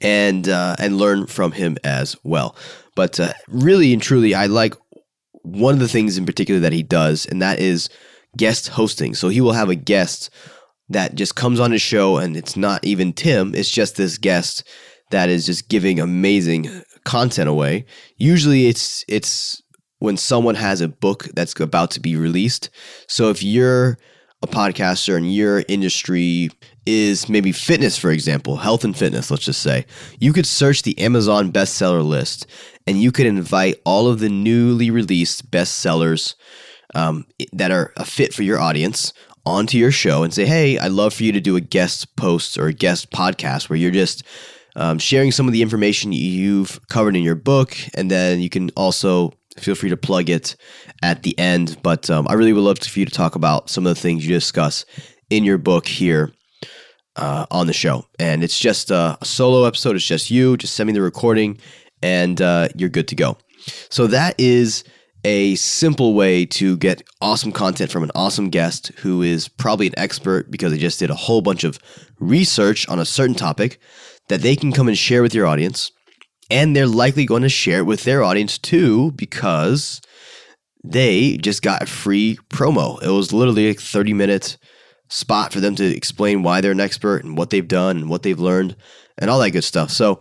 and 0.00 0.48
uh, 0.48 0.76
and 0.78 0.98
learn 0.98 1.26
from 1.26 1.52
him 1.52 1.76
as 1.84 2.16
well. 2.24 2.56
But 2.94 3.20
uh, 3.20 3.32
really 3.48 3.92
and 3.92 4.02
truly, 4.02 4.34
I 4.34 4.46
like 4.46 4.74
one 5.42 5.74
of 5.74 5.80
the 5.80 5.88
things 5.88 6.16
in 6.16 6.26
particular 6.26 6.60
that 6.60 6.72
he 6.72 6.82
does, 6.82 7.26
and 7.26 7.42
that 7.42 7.58
is 7.58 7.88
guest 8.36 8.68
hosting. 8.68 9.14
So 9.14 9.28
he 9.28 9.40
will 9.40 9.52
have 9.52 9.68
a 9.68 9.74
guest 9.74 10.30
that 10.92 11.14
just 11.14 11.36
comes 11.36 11.60
on 11.60 11.72
his 11.72 11.82
show, 11.82 12.16
and 12.16 12.36
it's 12.36 12.56
not 12.56 12.84
even 12.84 13.12
Tim; 13.12 13.54
it's 13.54 13.70
just 13.70 13.96
this 13.96 14.18
guest 14.18 14.64
that 15.10 15.28
is 15.28 15.46
just 15.46 15.68
giving 15.68 16.00
amazing 16.00 16.82
content 17.04 17.48
away. 17.48 17.84
Usually, 18.16 18.66
it's 18.66 19.04
it's 19.08 19.62
when 19.98 20.16
someone 20.16 20.56
has 20.56 20.80
a 20.80 20.88
book 20.88 21.28
that's 21.34 21.58
about 21.60 21.90
to 21.92 22.00
be 22.00 22.16
released. 22.16 22.70
So 23.06 23.30
if 23.30 23.42
you're 23.42 23.98
a 24.42 24.48
podcaster 24.48 25.16
and 25.16 25.32
your 25.32 25.64
industry 25.68 26.50
is 26.84 27.28
maybe 27.28 27.52
fitness, 27.52 27.96
for 27.96 28.10
example, 28.10 28.56
health 28.56 28.82
and 28.82 28.96
fitness, 28.96 29.30
let's 29.30 29.44
just 29.44 29.62
say, 29.62 29.86
you 30.18 30.32
could 30.32 30.46
search 30.46 30.82
the 30.82 30.98
Amazon 30.98 31.52
bestseller 31.52 32.04
list 32.04 32.46
and 32.84 33.00
you 33.00 33.12
could 33.12 33.26
invite 33.26 33.80
all 33.84 34.08
of 34.08 34.18
the 34.18 34.28
newly 34.28 34.90
released 34.90 35.48
bestsellers 35.52 36.34
um, 36.96 37.24
that 37.52 37.70
are 37.70 37.92
a 37.96 38.04
fit 38.04 38.34
for 38.34 38.42
your 38.42 38.60
audience 38.60 39.12
onto 39.44 39.76
your 39.76 39.90
show 39.90 40.22
and 40.22 40.32
say, 40.32 40.46
hey, 40.46 40.78
I'd 40.78 40.92
love 40.92 41.14
for 41.14 41.24
you 41.24 41.32
to 41.32 41.40
do 41.40 41.56
a 41.56 41.60
guest 41.60 42.14
post 42.16 42.58
or 42.58 42.66
a 42.66 42.72
guest 42.72 43.10
podcast 43.10 43.68
where 43.68 43.78
you're 43.78 43.90
just 43.90 44.22
um, 44.76 44.98
sharing 44.98 45.32
some 45.32 45.46
of 45.46 45.52
the 45.52 45.62
information 45.62 46.12
you've 46.12 46.80
covered 46.88 47.16
in 47.16 47.22
your 47.22 47.34
book. 47.34 47.76
And 47.94 48.10
then 48.10 48.40
you 48.40 48.48
can 48.48 48.70
also 48.70 49.32
feel 49.58 49.74
free 49.74 49.90
to 49.90 49.96
plug 49.96 50.30
it 50.30 50.56
at 51.02 51.22
the 51.22 51.38
end. 51.38 51.78
But 51.82 52.08
um, 52.08 52.26
I 52.28 52.34
really 52.34 52.52
would 52.52 52.62
love 52.62 52.78
for 52.78 52.98
you 52.98 53.04
to 53.04 53.12
talk 53.12 53.34
about 53.34 53.68
some 53.68 53.86
of 53.86 53.94
the 53.94 54.00
things 54.00 54.26
you 54.26 54.32
discuss 54.32 54.84
in 55.30 55.44
your 55.44 55.58
book 55.58 55.86
here 55.86 56.32
uh, 57.16 57.46
on 57.50 57.66
the 57.66 57.72
show. 57.72 58.06
And 58.18 58.42
it's 58.42 58.58
just 58.58 58.90
a, 58.90 59.18
solo 59.22 59.64
episode. 59.64 59.96
It's 59.96 60.06
just 60.06 60.30
you. 60.30 60.56
Just 60.56 60.74
send 60.74 60.86
me 60.86 60.92
the 60.92 61.02
recording, 61.02 61.58
and 62.02 62.40
uh, 62.40 62.68
you're 62.76 62.88
good 62.88 63.08
to 63.08 63.14
go. 63.14 63.36
So 63.90 64.06
that 64.08 64.34
is 64.38 64.84
a 65.24 65.54
simple 65.54 66.14
way 66.14 66.44
to 66.44 66.76
get 66.76 67.02
awesome 67.20 67.52
content 67.52 67.90
from 67.90 68.02
an 68.02 68.10
awesome 68.14 68.50
guest 68.50 68.88
who 68.98 69.22
is 69.22 69.48
probably 69.48 69.86
an 69.86 69.98
expert 69.98 70.50
because 70.50 70.72
they 70.72 70.78
just 70.78 70.98
did 70.98 71.10
a 71.10 71.14
whole 71.14 71.42
bunch 71.42 71.64
of 71.64 71.78
research 72.18 72.88
on 72.88 72.98
a 72.98 73.04
certain 73.04 73.34
topic 73.34 73.78
that 74.28 74.42
they 74.42 74.56
can 74.56 74.72
come 74.72 74.88
and 74.88 74.98
share 74.98 75.22
with 75.22 75.34
your 75.34 75.46
audience 75.46 75.92
and 76.50 76.74
they're 76.74 76.86
likely 76.86 77.24
going 77.24 77.42
to 77.42 77.48
share 77.48 77.78
it 77.80 77.86
with 77.86 78.04
their 78.04 78.22
audience 78.22 78.58
too 78.58 79.12
because 79.12 80.00
they 80.84 81.36
just 81.36 81.62
got 81.62 81.82
a 81.82 81.86
free 81.86 82.38
promo. 82.48 83.00
It 83.02 83.10
was 83.10 83.32
literally 83.32 83.70
a 83.70 83.74
30 83.74 84.12
minute 84.12 84.58
spot 85.08 85.52
for 85.52 85.60
them 85.60 85.74
to 85.76 85.84
explain 85.84 86.42
why 86.42 86.60
they're 86.60 86.72
an 86.72 86.80
expert 86.80 87.24
and 87.24 87.36
what 87.38 87.50
they've 87.50 87.66
done 87.66 87.98
and 87.98 88.10
what 88.10 88.22
they've 88.22 88.38
learned 88.38 88.76
and 89.18 89.30
all 89.30 89.38
that 89.40 89.50
good 89.50 89.64
stuff. 89.64 89.90
So, 89.90 90.20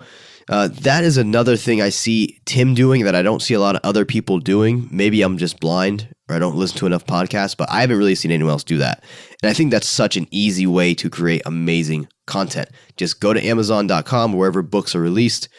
uh, 0.49 0.67
that 0.69 1.03
is 1.03 1.17
another 1.17 1.55
thing 1.55 1.81
I 1.81 1.89
see 1.89 2.39
Tim 2.45 2.73
doing 2.73 3.03
that 3.03 3.15
I 3.15 3.21
don't 3.21 3.41
see 3.41 3.53
a 3.53 3.59
lot 3.59 3.75
of 3.75 3.81
other 3.83 4.05
people 4.05 4.39
doing. 4.39 4.87
Maybe 4.91 5.21
I'm 5.21 5.37
just 5.37 5.59
blind 5.59 6.13
or 6.29 6.35
I 6.35 6.39
don't 6.39 6.55
listen 6.55 6.77
to 6.79 6.85
enough 6.85 7.05
podcasts, 7.05 7.55
but 7.55 7.69
I 7.69 7.81
haven't 7.81 7.97
really 7.97 8.15
seen 8.15 8.31
anyone 8.31 8.51
else 8.51 8.63
do 8.63 8.77
that. 8.77 9.03
And 9.41 9.49
I 9.49 9.53
think 9.53 9.71
that's 9.71 9.87
such 9.87 10.17
an 10.17 10.27
easy 10.31 10.67
way 10.67 10.93
to 10.95 11.09
create 11.09 11.41
amazing 11.45 12.07
content. 12.25 12.69
Just 12.97 13.19
go 13.19 13.33
to 13.33 13.45
Amazon.com, 13.45 14.33
wherever 14.33 14.61
books 14.61 14.95
are 14.95 15.01
released, 15.01 15.49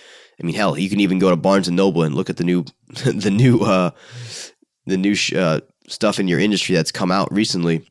I 0.40 0.46
mean, 0.46 0.56
hell, 0.56 0.78
you 0.78 0.90
can 0.90 1.00
even 1.00 1.18
go 1.18 1.30
to 1.30 1.36
Barnes 1.36 1.68
and 1.68 1.76
Noble 1.76 2.02
and 2.02 2.14
look 2.14 2.28
at 2.28 2.36
the 2.36 2.44
new, 2.44 2.64
the 3.04 3.30
new, 3.30 3.60
uh, 3.60 3.90
the 4.86 4.96
new 4.96 5.14
sh- 5.14 5.34
uh, 5.34 5.60
stuff 5.88 6.18
in 6.18 6.28
your 6.28 6.40
industry 6.40 6.74
that's 6.74 6.90
come 6.90 7.12
out 7.12 7.32
recently, 7.32 7.86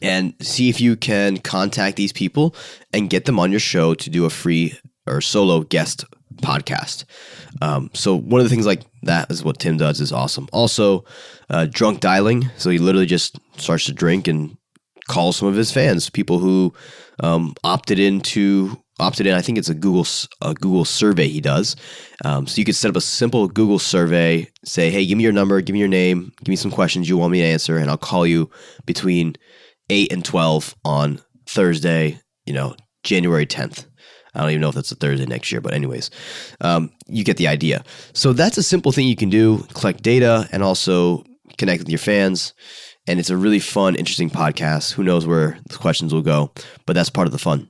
and 0.00 0.34
see 0.40 0.68
if 0.68 0.80
you 0.80 0.96
can 0.96 1.38
contact 1.38 1.96
these 1.96 2.12
people 2.12 2.54
and 2.92 3.10
get 3.10 3.24
them 3.24 3.38
on 3.38 3.50
your 3.50 3.60
show 3.60 3.94
to 3.94 4.10
do 4.10 4.24
a 4.24 4.30
free 4.30 4.78
or 5.06 5.20
solo 5.20 5.62
guest 5.62 6.04
podcast. 6.42 7.04
Um, 7.60 7.90
so 7.94 8.16
one 8.16 8.40
of 8.40 8.44
the 8.44 8.54
things 8.54 8.66
like 8.66 8.82
that 9.02 9.30
is 9.30 9.44
what 9.44 9.58
Tim 9.58 9.76
does 9.76 10.00
is 10.00 10.12
awesome. 10.12 10.48
Also, 10.52 11.04
uh, 11.48 11.66
drunk 11.70 12.00
dialing. 12.00 12.50
So 12.56 12.70
he 12.70 12.78
literally 12.78 13.06
just 13.06 13.38
starts 13.56 13.84
to 13.86 13.92
drink 13.92 14.28
and 14.28 14.56
calls 15.08 15.36
some 15.36 15.48
of 15.48 15.56
his 15.56 15.72
fans, 15.72 16.08
people 16.08 16.38
who 16.38 16.72
um, 17.20 17.54
opted 17.64 17.98
into 17.98 18.78
opted 18.98 19.26
in. 19.26 19.34
I 19.34 19.40
think 19.40 19.58
it's 19.58 19.68
a 19.68 19.74
Google 19.74 20.06
a 20.40 20.54
Google 20.54 20.84
survey 20.84 21.28
he 21.28 21.40
does. 21.40 21.76
Um, 22.24 22.46
so 22.46 22.58
you 22.58 22.64
could 22.64 22.76
set 22.76 22.90
up 22.90 22.96
a 22.96 23.00
simple 23.00 23.48
Google 23.48 23.78
survey. 23.78 24.48
Say, 24.64 24.90
hey, 24.90 25.04
give 25.06 25.18
me 25.18 25.24
your 25.24 25.32
number, 25.32 25.60
give 25.60 25.72
me 25.72 25.80
your 25.80 25.88
name, 25.88 26.32
give 26.40 26.48
me 26.48 26.56
some 26.56 26.70
questions 26.70 27.08
you 27.08 27.16
want 27.16 27.32
me 27.32 27.40
to 27.40 27.46
answer, 27.46 27.76
and 27.76 27.90
I'll 27.90 27.98
call 27.98 28.26
you 28.26 28.50
between 28.86 29.34
eight 29.88 30.12
and 30.12 30.24
twelve 30.24 30.74
on 30.84 31.20
Thursday. 31.46 32.20
You 32.46 32.54
know, 32.54 32.76
January 33.02 33.46
tenth. 33.46 33.86
I 34.34 34.40
don't 34.40 34.50
even 34.50 34.60
know 34.60 34.68
if 34.68 34.74
that's 34.74 34.92
a 34.92 34.96
Thursday 34.96 35.26
next 35.26 35.50
year, 35.50 35.60
but 35.60 35.74
anyways, 35.74 36.10
um, 36.60 36.90
you 37.08 37.24
get 37.24 37.36
the 37.36 37.48
idea. 37.48 37.84
So 38.12 38.32
that's 38.32 38.58
a 38.58 38.62
simple 38.62 38.92
thing 38.92 39.06
you 39.08 39.16
can 39.16 39.30
do: 39.30 39.66
collect 39.74 40.02
data 40.02 40.48
and 40.52 40.62
also 40.62 41.24
connect 41.58 41.80
with 41.80 41.88
your 41.88 41.98
fans. 41.98 42.54
And 43.06 43.18
it's 43.18 43.30
a 43.30 43.36
really 43.36 43.58
fun, 43.58 43.96
interesting 43.96 44.30
podcast. 44.30 44.92
Who 44.92 45.02
knows 45.02 45.26
where 45.26 45.58
the 45.68 45.78
questions 45.78 46.12
will 46.14 46.22
go, 46.22 46.52
but 46.86 46.92
that's 46.92 47.10
part 47.10 47.26
of 47.26 47.32
the 47.32 47.38
fun. 47.38 47.68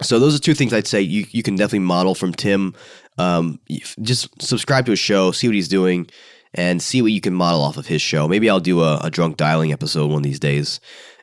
So 0.00 0.18
those 0.18 0.34
are 0.34 0.38
two 0.38 0.54
things 0.54 0.72
I'd 0.72 0.86
say 0.86 1.00
you 1.00 1.26
you 1.30 1.42
can 1.42 1.56
definitely 1.56 1.80
model 1.80 2.14
from 2.14 2.32
Tim. 2.32 2.74
Um, 3.18 3.60
just 4.00 4.42
subscribe 4.42 4.86
to 4.86 4.92
his 4.92 4.98
show, 4.98 5.32
see 5.32 5.48
what 5.48 5.54
he's 5.54 5.68
doing, 5.68 6.06
and 6.54 6.80
see 6.82 7.02
what 7.02 7.12
you 7.12 7.20
can 7.20 7.34
model 7.34 7.60
off 7.60 7.76
of 7.76 7.86
his 7.86 8.00
show. 8.00 8.26
Maybe 8.26 8.48
I'll 8.48 8.60
do 8.60 8.82
a, 8.82 8.98
a 8.98 9.10
drunk 9.10 9.36
dialing 9.36 9.72
episode 9.72 10.08
one 10.08 10.18
of 10.18 10.22
these 10.22 10.40
days, 10.40 10.80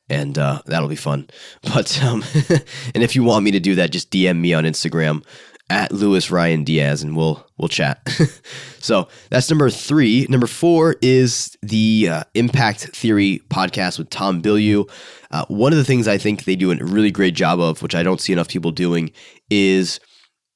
and 0.10 0.38
uh, 0.38 0.62
that'll 0.66 0.90
be 0.90 0.96
fun. 0.96 1.30
But 1.62 2.02
um, 2.04 2.24
and 2.96 3.04
if 3.04 3.16
you 3.16 3.24
want 3.24 3.44
me 3.44 3.52
to 3.52 3.60
do 3.60 3.76
that, 3.76 3.92
just 3.92 4.12
DM 4.12 4.40
me 4.40 4.54
on 4.54 4.64
Instagram 4.64 5.24
at 5.70 5.92
Luis 5.92 6.32
Ryan 6.32 6.64
Diaz, 6.64 7.04
and 7.04 7.16
we'll 7.16 7.46
we'll 7.58 7.68
chat. 7.70 8.02
so 8.80 9.08
that's 9.30 9.50
number 9.50 9.70
three. 9.70 10.26
Number 10.30 10.48
four 10.48 10.96
is 11.02 11.56
the 11.62 12.10
uh, 12.10 12.24
Impact 12.34 12.96
Theory 12.96 13.42
podcast 13.50 14.00
with 14.00 14.10
Tom 14.10 14.42
Bilyeu. 14.42 14.90
Uh, 15.32 15.46
one 15.48 15.72
of 15.72 15.78
the 15.78 15.86
things 15.86 16.08
I 16.08 16.18
think 16.18 16.46
they 16.46 16.56
do 16.56 16.72
a 16.72 16.76
really 16.78 17.12
great 17.12 17.36
job 17.36 17.60
of, 17.60 17.82
which 17.82 17.96
I 17.96 18.04
don't 18.04 18.20
see 18.20 18.34
enough 18.34 18.50
people 18.50 18.72
doing, 18.72 19.12
is 19.50 20.00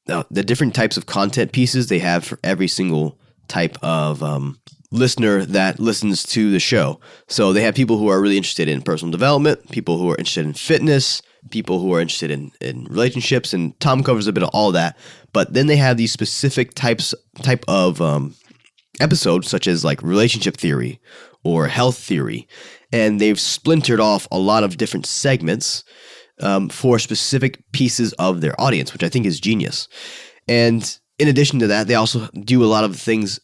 uh, 0.09 0.23
the 0.31 0.43
different 0.43 0.73
types 0.73 0.97
of 0.97 1.05
content 1.05 1.51
pieces 1.51 1.87
they 1.87 1.99
have 1.99 2.25
for 2.25 2.39
every 2.43 2.67
single 2.67 3.19
type 3.47 3.77
of 3.83 4.23
um, 4.23 4.59
listener 4.93 5.43
that 5.45 5.79
listens 5.79 6.23
to 6.23 6.51
the 6.51 6.59
show. 6.59 6.99
So 7.27 7.51
they 7.51 7.63
have 7.63 7.75
people 7.75 7.97
who 7.97 8.07
are 8.07 8.21
really 8.21 8.37
interested 8.37 8.67
in 8.69 8.81
personal 8.81 9.11
development, 9.11 9.71
people 9.71 9.97
who 9.97 10.09
are 10.09 10.17
interested 10.17 10.45
in 10.45 10.53
fitness 10.53 11.21
people 11.49 11.79
who 11.79 11.93
are 11.93 11.99
interested 11.99 12.31
in, 12.31 12.51
in 12.61 12.85
relationships, 12.85 13.53
and 13.53 13.77
Tom 13.79 14.03
covers 14.03 14.27
a 14.27 14.33
bit 14.33 14.43
of 14.43 14.49
all 14.53 14.71
that. 14.71 14.97
But 15.31 15.53
then 15.53 15.67
they 15.67 15.75
have 15.75 15.97
these 15.97 16.11
specific 16.11 16.73
types 16.73 17.13
type 17.41 17.65
of 17.67 18.01
um, 18.01 18.35
episodes, 18.99 19.49
such 19.49 19.67
as 19.67 19.83
like 19.83 20.01
relationship 20.01 20.57
theory 20.57 20.99
or 21.43 21.67
health 21.67 21.97
theory, 21.97 22.47
and 22.91 23.19
they've 23.19 23.39
splintered 23.39 23.99
off 23.99 24.27
a 24.31 24.37
lot 24.37 24.63
of 24.63 24.77
different 24.77 25.05
segments 25.05 25.83
um, 26.39 26.69
for 26.69 26.99
specific 26.99 27.59
pieces 27.71 28.13
of 28.13 28.41
their 28.41 28.59
audience, 28.59 28.93
which 28.93 29.03
I 29.03 29.09
think 29.09 29.25
is 29.25 29.39
genius. 29.39 29.87
And 30.47 30.97
in 31.19 31.27
addition 31.27 31.59
to 31.59 31.67
that, 31.67 31.87
they 31.87 31.95
also 31.95 32.27
do 32.39 32.63
a 32.63 32.65
lot 32.65 32.83
of 32.83 32.95
things 32.95 33.39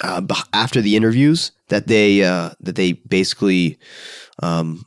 uh, 0.00 0.22
after 0.52 0.80
the 0.80 0.96
interviews 0.96 1.52
that 1.68 1.86
they 1.86 2.22
uh, 2.22 2.50
that 2.60 2.76
they 2.76 2.92
basically 2.92 3.78
um, 4.42 4.84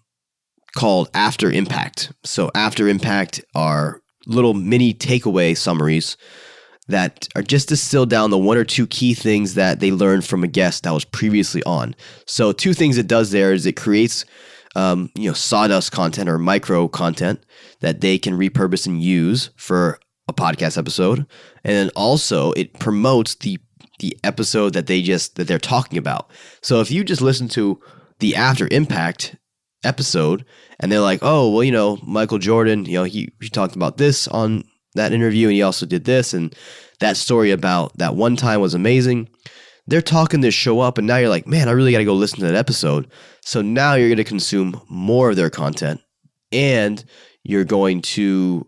called 0.76 1.10
After 1.14 1.52
Impact. 1.52 2.12
So, 2.24 2.52
After 2.54 2.88
Impact 2.88 3.44
are 3.56 4.02
little 4.26 4.54
mini 4.54 4.94
takeaway 4.94 5.58
summaries 5.58 6.18
that 6.88 7.28
are 7.36 7.42
just 7.42 7.70
distilled 7.70 8.10
down 8.10 8.30
the 8.30 8.38
one 8.38 8.58
or 8.58 8.64
two 8.64 8.88
key 8.88 9.14
things 9.14 9.56
that 9.56 9.80
they 9.80 9.92
learned 9.92 10.26
from 10.26 10.44
a 10.44 10.48
guest 10.48 10.84
that 10.84 10.94
was 10.94 11.06
previously 11.06 11.64
on. 11.64 11.96
So, 12.26 12.52
two 12.52 12.74
things 12.74 12.98
it 12.98 13.08
does 13.08 13.32
there 13.32 13.54
is 13.54 13.66
it 13.66 13.76
creates 13.76 14.26
um, 14.76 15.10
you 15.16 15.30
know 15.30 15.34
sawdust 15.34 15.92
content 15.92 16.30
or 16.30 16.38
micro 16.38 16.88
content 16.88 17.44
that 17.82 18.02
they 18.02 18.18
can 18.18 18.38
repurpose 18.38 18.86
and 18.86 19.02
use 19.02 19.50
for 19.56 20.00
a 20.28 20.34
podcast 20.34 20.78
episode, 20.78 21.20
and 21.64 21.74
then 21.74 21.90
also 21.96 22.52
it 22.54 22.78
promotes 22.80 23.36
the 23.36 23.58
the 24.00 24.18
episode 24.24 24.74
that 24.74 24.88
they 24.88 25.02
just 25.02 25.36
that 25.36 25.48
they're 25.48 25.60
talking 25.60 25.98
about. 25.98 26.30
So 26.62 26.82
if 26.82 26.92
you 26.92 27.04
just 27.04 27.22
listen 27.22 27.48
to 27.50 27.80
the 28.20 28.36
After 28.36 28.68
Impact 28.72 29.36
episode 29.84 30.46
and 30.80 30.92
they're 30.92 31.00
like, 31.00 31.20
oh, 31.22 31.52
well, 31.52 31.64
you 31.64 31.72
know, 31.72 31.98
Michael 32.04 32.40
Jordan, 32.40 32.86
you 32.86 32.94
know, 32.94 33.04
he, 33.04 33.32
he 33.42 33.50
talked 33.50 33.76
about 33.76 33.98
this 33.98 34.28
on 34.28 34.64
that 34.96 35.14
interview 35.14 35.48
and 35.48 35.56
he 35.56 35.62
also 35.62 35.86
did 35.86 36.06
this 36.06 36.34
and 36.34 36.56
that 37.00 37.18
story 37.18 37.52
about 37.52 37.98
that 37.98 38.16
one 38.16 38.36
time 38.36 38.62
was 38.62 38.74
amazing. 38.74 39.30
They're 39.88 40.02
talking 40.02 40.42
this 40.42 40.54
show 40.54 40.80
up 40.80 40.98
and 40.98 41.08
now 41.08 41.18
you're 41.18 41.30
like, 41.30 41.48
man, 41.48 41.70
I 41.70 41.72
really 41.72 41.92
got 41.92 42.00
to 42.00 42.06
go 42.06 42.14
listen 42.14 42.40
to 42.40 42.46
that 42.46 42.56
episode. 42.56 43.10
So 43.42 43.62
now 43.62 43.94
you're 43.94 44.10
going 44.10 44.18
to 44.18 44.24
consume 44.24 44.82
more 44.90 45.30
of 45.30 45.36
their 45.36 45.50
content 45.50 46.02
and 46.52 47.04
you're 47.44 47.64
going 47.64 48.02
to 48.02 48.68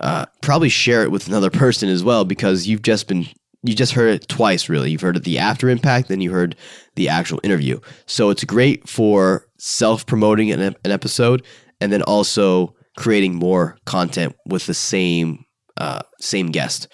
uh, 0.00 0.26
probably 0.40 0.68
share 0.68 1.02
it 1.02 1.10
with 1.10 1.26
another 1.26 1.50
person 1.50 1.88
as 1.88 2.04
well 2.04 2.24
because 2.24 2.66
you've 2.66 2.82
just 2.82 3.08
been 3.08 3.26
you 3.62 3.74
just 3.74 3.92
heard 3.92 4.14
it 4.14 4.28
twice, 4.28 4.68
really. 4.68 4.90
You've 4.90 5.00
heard 5.00 5.16
it 5.16 5.24
the 5.24 5.38
after 5.38 5.68
impact, 5.68 6.08
then 6.08 6.20
you 6.20 6.32
heard 6.32 6.56
the 6.96 7.08
actual 7.08 7.40
interview. 7.42 7.78
So 8.06 8.30
it's 8.30 8.44
great 8.44 8.88
for 8.88 9.46
self 9.58 10.04
promoting 10.06 10.50
an, 10.50 10.60
an 10.60 10.90
episode 10.90 11.44
and 11.80 11.92
then 11.92 12.02
also 12.02 12.74
creating 12.96 13.34
more 13.34 13.76
content 13.86 14.36
with 14.46 14.66
the 14.66 14.74
same 14.74 15.44
uh, 15.78 16.00
same 16.20 16.48
guest. 16.48 16.88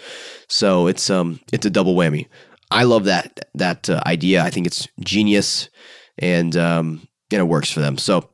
So 0.48 0.86
it's 0.86 1.10
um 1.10 1.40
it's 1.52 1.66
a 1.66 1.70
double 1.70 1.94
whammy. 1.94 2.26
I 2.70 2.84
love 2.84 3.04
that 3.04 3.48
that 3.54 3.88
uh, 3.88 4.00
idea. 4.06 4.42
I 4.42 4.50
think 4.50 4.66
it's 4.66 4.88
genius, 5.00 5.68
and 6.18 6.56
um, 6.56 7.08
and 7.30 7.40
it 7.40 7.44
works 7.44 7.70
for 7.70 7.80
them. 7.80 7.98
So 7.98 8.30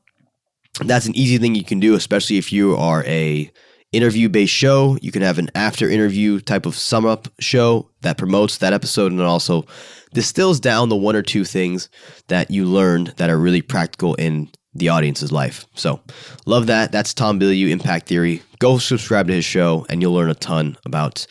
that's 0.85 1.07
an 1.07 1.17
easy 1.17 1.38
thing 1.38 1.55
you 1.55 1.64
can 1.64 1.81
do, 1.81 1.95
especially 1.95 2.38
if 2.38 2.53
you 2.53 2.76
are 2.76 3.05
a 3.05 3.50
interview 3.97 4.29
based 4.29 4.53
show. 4.53 4.99
You 5.01 5.13
can 5.13 5.23
have 5.23 5.39
an 5.39 5.51
after 5.55 5.89
interview 5.89 6.41
type 6.41 6.67
of 6.67 6.77
sum 6.77 7.07
up 7.07 7.29
show 7.41 7.91
that 8.03 8.19
promotes 8.19 8.59
that 8.59 8.73
episode 8.73 9.13
and 9.13 9.21
also 9.21 9.65
distills 10.13 10.61
down 10.61 10.89
the 10.89 10.97
one 10.97 11.17
or 11.17 11.23
two 11.23 11.45
things 11.45 11.89
that 12.29 12.51
you 12.51 12.65
learned 12.65 13.09
that 13.17 13.31
are 13.31 13.39
really 13.39 13.63
practical 13.63 14.15
in 14.15 14.51
the 14.75 14.89
audience's 14.89 15.33
life. 15.33 15.67
So, 15.75 16.01
love 16.47 16.67
that. 16.67 16.93
That's 16.93 17.15
Tom 17.15 17.39
Bilyeu, 17.39 17.71
Impact 17.71 18.09
Theory. 18.09 18.43
Go 18.59 18.79
subscribe 18.79 19.29
to 19.29 19.35
his 19.35 19.45
show, 19.45 19.87
and 19.89 20.03
you'll 20.03 20.15
learn 20.15 20.31
a 20.31 20.35
ton 20.35 20.77
about 20.85 21.27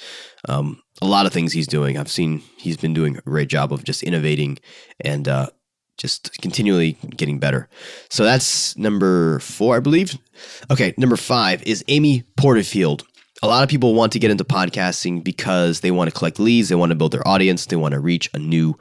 um, 0.48 0.82
a 1.02 1.06
lot 1.06 1.26
of 1.26 1.34
things 1.34 1.52
he's 1.52 1.68
doing. 1.68 1.98
I've 1.98 2.12
seen 2.12 2.42
he's 2.58 2.78
been 2.78 2.94
doing 2.94 3.18
a 3.18 3.22
great 3.22 3.50
job 3.50 3.74
of 3.74 3.84
just 3.84 4.04
innovating 4.04 4.60
and 5.02 5.28
uh, 5.28 5.50
just 5.98 6.42
continually 6.42 6.98
getting 7.16 7.40
better. 7.40 7.70
So 8.10 8.24
that's 8.24 8.78
number 8.78 9.40
four, 9.40 9.78
I 9.78 9.80
believe. 9.80 10.18
Okay, 10.72 10.94
number 10.98 11.18
five 11.18 11.64
is 11.64 11.84
Amy 11.88 12.24
Porterfield. 12.38 13.04
A 13.42 13.48
lot 13.48 13.64
of 13.64 13.70
people 13.70 13.94
want 13.94 14.12
to 14.14 14.20
get 14.20 14.32
into 14.32 14.44
podcasting 14.44 15.24
because 15.24 15.82
they 15.82 15.92
want 15.92 16.10
to 16.10 16.18
collect 16.18 16.40
leads, 16.40 16.70
they 16.70 16.76
want 16.76 16.92
to 16.92 16.96
build 16.96 17.12
their 17.12 17.28
audience, 17.28 17.66
they 17.66 17.76
want 17.76 17.94
to 17.94 18.00
reach 18.00 18.30
a 18.34 18.40
new 18.40 18.78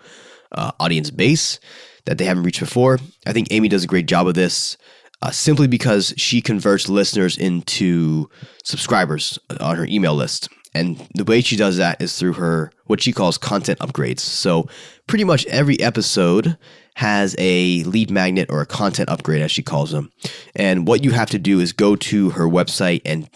uh, 0.52 0.72
audience 0.78 1.10
base 1.10 1.58
that 2.04 2.18
they 2.18 2.24
haven't 2.24 2.44
reached 2.44 2.60
before. 2.60 2.98
I 3.26 3.32
think 3.32 3.48
Amy 3.50 3.68
does 3.68 3.84
a 3.84 3.88
great 3.88 4.06
job 4.06 4.26
of 4.26 4.34
this. 4.34 4.76
Uh, 5.20 5.30
simply 5.30 5.68
because 5.68 6.12
she 6.16 6.42
converts 6.42 6.88
listeners 6.88 7.38
into 7.38 8.28
subscribers 8.64 9.38
on 9.60 9.76
her 9.76 9.86
email 9.86 10.16
list. 10.16 10.48
And 10.74 11.06
the 11.14 11.22
way 11.22 11.40
she 11.42 11.54
does 11.54 11.76
that 11.76 12.02
is 12.02 12.18
through 12.18 12.32
her 12.32 12.72
what 12.86 13.00
she 13.00 13.12
calls 13.12 13.38
content 13.38 13.78
upgrades. 13.78 14.18
So 14.18 14.68
pretty 15.06 15.22
much 15.22 15.46
every 15.46 15.78
episode 15.80 16.58
has 16.94 17.34
a 17.38 17.82
lead 17.84 18.10
magnet 18.10 18.48
or 18.50 18.60
a 18.60 18.66
content 18.66 19.08
upgrade, 19.08 19.42
as 19.42 19.50
she 19.50 19.62
calls 19.62 19.90
them. 19.90 20.10
And 20.54 20.86
what 20.86 21.04
you 21.04 21.10
have 21.12 21.30
to 21.30 21.38
do 21.38 21.60
is 21.60 21.72
go 21.72 21.96
to 21.96 22.30
her 22.30 22.46
website 22.46 23.02
and 23.04 23.28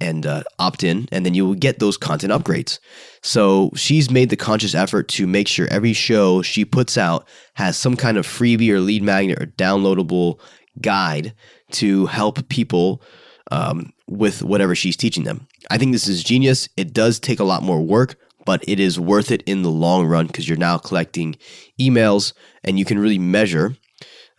and 0.00 0.26
uh, 0.26 0.44
opt 0.60 0.84
in, 0.84 1.08
and 1.10 1.26
then 1.26 1.34
you 1.34 1.44
will 1.44 1.54
get 1.54 1.80
those 1.80 1.96
content 1.96 2.32
upgrades. 2.32 2.78
So 3.20 3.72
she's 3.74 4.10
made 4.10 4.30
the 4.30 4.36
conscious 4.36 4.74
effort 4.74 5.08
to 5.08 5.26
make 5.26 5.48
sure 5.48 5.66
every 5.70 5.92
show 5.92 6.40
she 6.40 6.64
puts 6.64 6.96
out 6.96 7.26
has 7.54 7.76
some 7.76 7.96
kind 7.96 8.16
of 8.16 8.26
freebie 8.26 8.70
or 8.70 8.78
lead 8.78 9.02
magnet 9.02 9.42
or 9.42 9.46
downloadable 9.46 10.38
guide 10.80 11.34
to 11.72 12.06
help 12.06 12.48
people 12.48 13.02
um, 13.50 13.92
with 14.06 14.42
whatever 14.42 14.74
she's 14.74 14.96
teaching 14.96 15.24
them. 15.24 15.48
I 15.70 15.78
think 15.78 15.92
this 15.92 16.06
is 16.06 16.22
genius. 16.22 16.68
It 16.76 16.92
does 16.92 17.18
take 17.18 17.40
a 17.40 17.44
lot 17.44 17.62
more 17.62 17.82
work, 17.82 18.16
but 18.48 18.64
it 18.66 18.80
is 18.80 18.98
worth 18.98 19.30
it 19.30 19.42
in 19.42 19.60
the 19.60 19.70
long 19.70 20.06
run 20.06 20.26
because 20.26 20.48
you're 20.48 20.56
now 20.56 20.78
collecting 20.78 21.36
emails 21.78 22.32
and 22.64 22.78
you 22.78 22.84
can 22.86 22.98
really 22.98 23.18
measure 23.18 23.76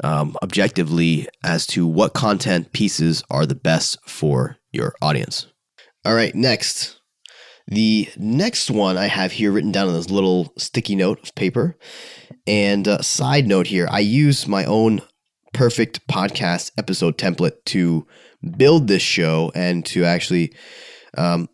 um, 0.04 0.36
objectively 0.42 1.28
as 1.44 1.68
to 1.68 1.86
what 1.86 2.16
content 2.16 2.74
pieces 2.74 3.22
are 3.30 3.46
the 3.46 3.54
best 3.54 4.00
for 4.10 4.58
your 4.72 4.96
audience. 5.00 5.46
All 6.04 6.16
right, 6.16 6.34
next. 6.34 7.00
The 7.68 8.10
next 8.18 8.72
one 8.72 8.98
I 8.98 9.06
have 9.06 9.34
here 9.34 9.51
written 9.51 9.72
down 9.72 9.88
on 9.88 9.94
this 9.94 10.10
little 10.10 10.54
sticky 10.58 10.96
note 10.96 11.22
of 11.22 11.36
paper. 11.36 11.78
And 12.48 12.88
a 12.88 13.04
side 13.04 13.46
note 13.46 13.68
here, 13.68 13.88
I 13.92 14.00
use 14.00 14.48
my 14.48 14.66
own 14.66 15.01
perfect 15.54 16.08
podcast 16.08 16.72
episode 16.80 17.20
template 17.20 17.63
to 17.66 18.08
build 18.58 18.88
this 18.88 19.04
show 19.04 19.51
and 19.54 19.86
to 19.86 20.04
actually 20.04 20.52
um, 21.15 21.48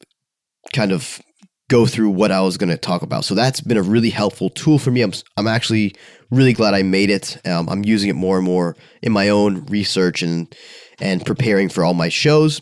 kind 0.71 0.93
of 0.93 1.19
go 1.69 1.85
through 1.85 2.11
what 2.11 2.31
I 2.31 2.41
was 2.41 2.57
going 2.57 2.69
to 2.69 2.77
talk 2.77 3.01
about. 3.01 3.25
So 3.25 3.33
that's 3.33 3.61
been 3.61 3.77
a 3.77 3.81
really 3.81 4.11
helpful 4.11 4.49
tool 4.49 4.77
for 4.77 4.91
me. 4.91 5.01
I'm, 5.01 5.13
I'm 5.37 5.47
actually 5.47 5.95
really 6.29 6.53
glad 6.53 6.73
I 6.73 6.83
made 6.83 7.09
it. 7.09 7.37
Um, 7.45 7.67
I'm 7.69 7.83
using 7.83 8.09
it 8.09 8.15
more 8.15 8.37
and 8.37 8.45
more 8.45 8.75
in 9.01 9.11
my 9.11 9.29
own 9.29 9.65
research 9.65 10.21
and 10.21 10.53
and 10.99 11.25
preparing 11.25 11.67
for 11.67 11.83
all 11.83 11.93
my 11.93 12.09
shows. 12.09 12.61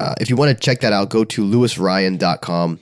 Uh, 0.00 0.14
if 0.20 0.30
you 0.30 0.36
want 0.36 0.56
to 0.56 0.62
check 0.62 0.80
that 0.80 0.92
out, 0.92 1.10
go 1.10 1.24
to 1.24 1.42
luisryan.com 1.42 2.80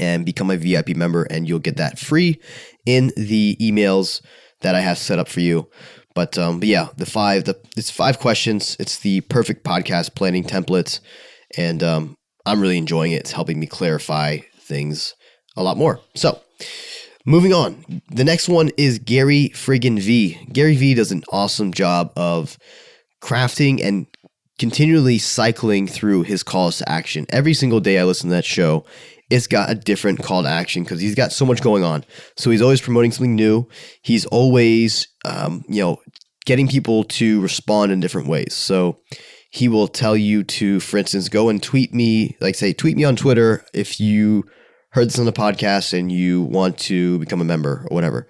and 0.00 0.24
become 0.26 0.50
a 0.50 0.56
VIP 0.56 0.96
member, 0.96 1.24
and 1.24 1.48
you'll 1.48 1.58
get 1.58 1.76
that 1.76 1.98
free 1.98 2.40
in 2.86 3.12
the 3.16 3.56
emails 3.60 4.22
that 4.62 4.74
I 4.74 4.80
have 4.80 4.98
set 4.98 5.18
up 5.18 5.28
for 5.28 5.40
you. 5.40 5.68
But, 6.14 6.38
um, 6.38 6.60
but 6.60 6.68
yeah, 6.68 6.88
the 6.96 7.06
five 7.06 7.44
the 7.44 7.58
it's 7.76 7.90
five 7.90 8.18
questions. 8.18 8.76
It's 8.80 8.98
the 8.98 9.20
perfect 9.22 9.64
podcast 9.64 10.14
planning 10.14 10.44
template, 10.44 11.00
and 11.58 11.82
um, 11.82 12.16
I'm 12.46 12.60
really 12.60 12.78
enjoying 12.78 13.12
it. 13.12 13.20
It's 13.20 13.32
helping 13.32 13.60
me 13.60 13.66
clarify 13.66 14.38
things 14.66 15.14
a 15.56 15.62
lot 15.62 15.76
more. 15.76 16.00
So, 16.14 16.40
moving 17.24 17.52
on. 17.52 18.02
The 18.10 18.24
next 18.24 18.48
one 18.48 18.70
is 18.76 18.98
Gary 18.98 19.50
Friggin 19.54 20.00
V. 20.00 20.38
Gary 20.52 20.76
Vee 20.76 20.94
does 20.94 21.12
an 21.12 21.24
awesome 21.30 21.72
job 21.72 22.12
of 22.16 22.58
crafting 23.22 23.82
and 23.82 24.06
continually 24.58 25.18
cycling 25.18 25.86
through 25.86 26.22
his 26.22 26.42
calls 26.42 26.78
to 26.78 26.88
action. 26.88 27.26
Every 27.30 27.54
single 27.54 27.80
day 27.80 27.98
I 27.98 28.04
listen 28.04 28.30
to 28.30 28.36
that 28.36 28.44
show, 28.44 28.84
it's 29.28 29.46
got 29.46 29.70
a 29.70 29.74
different 29.74 30.22
call 30.22 30.42
to 30.44 30.48
action 30.48 30.82
because 30.84 31.00
he's 31.00 31.14
got 31.14 31.32
so 31.32 31.44
much 31.44 31.60
going 31.60 31.82
on. 31.82 32.04
So 32.36 32.50
he's 32.50 32.62
always 32.62 32.80
promoting 32.80 33.12
something 33.12 33.34
new. 33.34 33.68
He's 34.02 34.24
always, 34.26 35.08
um, 35.24 35.64
you 35.68 35.82
know, 35.82 36.00
getting 36.44 36.68
people 36.68 37.04
to 37.04 37.40
respond 37.40 37.92
in 37.92 38.00
different 38.00 38.28
ways. 38.28 38.54
So 38.54 39.00
he 39.50 39.68
will 39.68 39.88
tell 39.88 40.16
you 40.16 40.42
to, 40.44 40.80
for 40.80 40.98
instance, 40.98 41.28
go 41.28 41.48
and 41.48 41.62
tweet 41.62 41.94
me, 41.94 42.36
like 42.40 42.54
say, 42.54 42.72
tweet 42.72 42.96
me 42.96 43.04
on 43.04 43.16
Twitter 43.16 43.64
if 43.72 44.00
you 44.00 44.44
heard 44.90 45.08
this 45.08 45.18
on 45.18 45.26
the 45.26 45.32
podcast 45.32 45.96
and 45.96 46.10
you 46.10 46.42
want 46.42 46.78
to 46.78 47.18
become 47.18 47.40
a 47.40 47.44
member 47.44 47.86
or 47.90 47.94
whatever. 47.94 48.28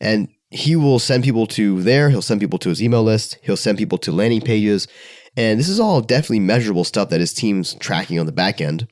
And 0.00 0.28
he 0.50 0.76
will 0.76 0.98
send 0.98 1.24
people 1.24 1.46
to 1.48 1.82
there. 1.82 2.10
He'll 2.10 2.22
send 2.22 2.40
people 2.40 2.58
to 2.60 2.68
his 2.68 2.82
email 2.82 3.02
list. 3.02 3.38
He'll 3.42 3.56
send 3.56 3.78
people 3.78 3.98
to 3.98 4.12
landing 4.12 4.40
pages. 4.40 4.88
And 5.36 5.60
this 5.60 5.68
is 5.68 5.80
all 5.80 6.00
definitely 6.00 6.40
measurable 6.40 6.84
stuff 6.84 7.10
that 7.10 7.20
his 7.20 7.34
team's 7.34 7.74
tracking 7.74 8.18
on 8.18 8.26
the 8.26 8.32
back 8.32 8.60
end. 8.60 8.88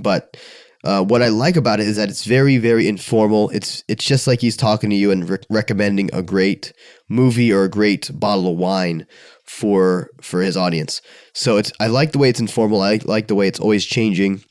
But 0.00 0.36
uh, 0.84 1.04
what 1.04 1.22
I 1.22 1.28
like 1.28 1.56
about 1.56 1.80
it 1.80 1.86
is 1.86 1.96
that 1.96 2.08
it's 2.08 2.24
very, 2.24 2.58
very 2.58 2.88
informal. 2.88 3.50
It's 3.50 3.84
it's 3.88 4.04
just 4.04 4.26
like 4.26 4.40
he's 4.40 4.56
talking 4.56 4.90
to 4.90 4.96
you 4.96 5.10
and 5.10 5.28
re- 5.28 5.38
recommending 5.48 6.10
a 6.12 6.22
great 6.22 6.72
movie 7.08 7.52
or 7.52 7.64
a 7.64 7.70
great 7.70 8.10
bottle 8.14 8.50
of 8.50 8.58
wine 8.58 9.06
for 9.52 10.10
for 10.22 10.40
his 10.40 10.56
audience. 10.56 11.02
So 11.34 11.58
it's 11.58 11.72
I 11.78 11.88
like 11.88 12.12
the 12.12 12.18
way 12.18 12.30
it's 12.30 12.40
informal. 12.40 12.80
I 12.80 13.00
like 13.04 13.28
the 13.28 13.34
way 13.34 13.46
it's 13.46 13.60
always 13.60 13.84
changing 13.84 14.42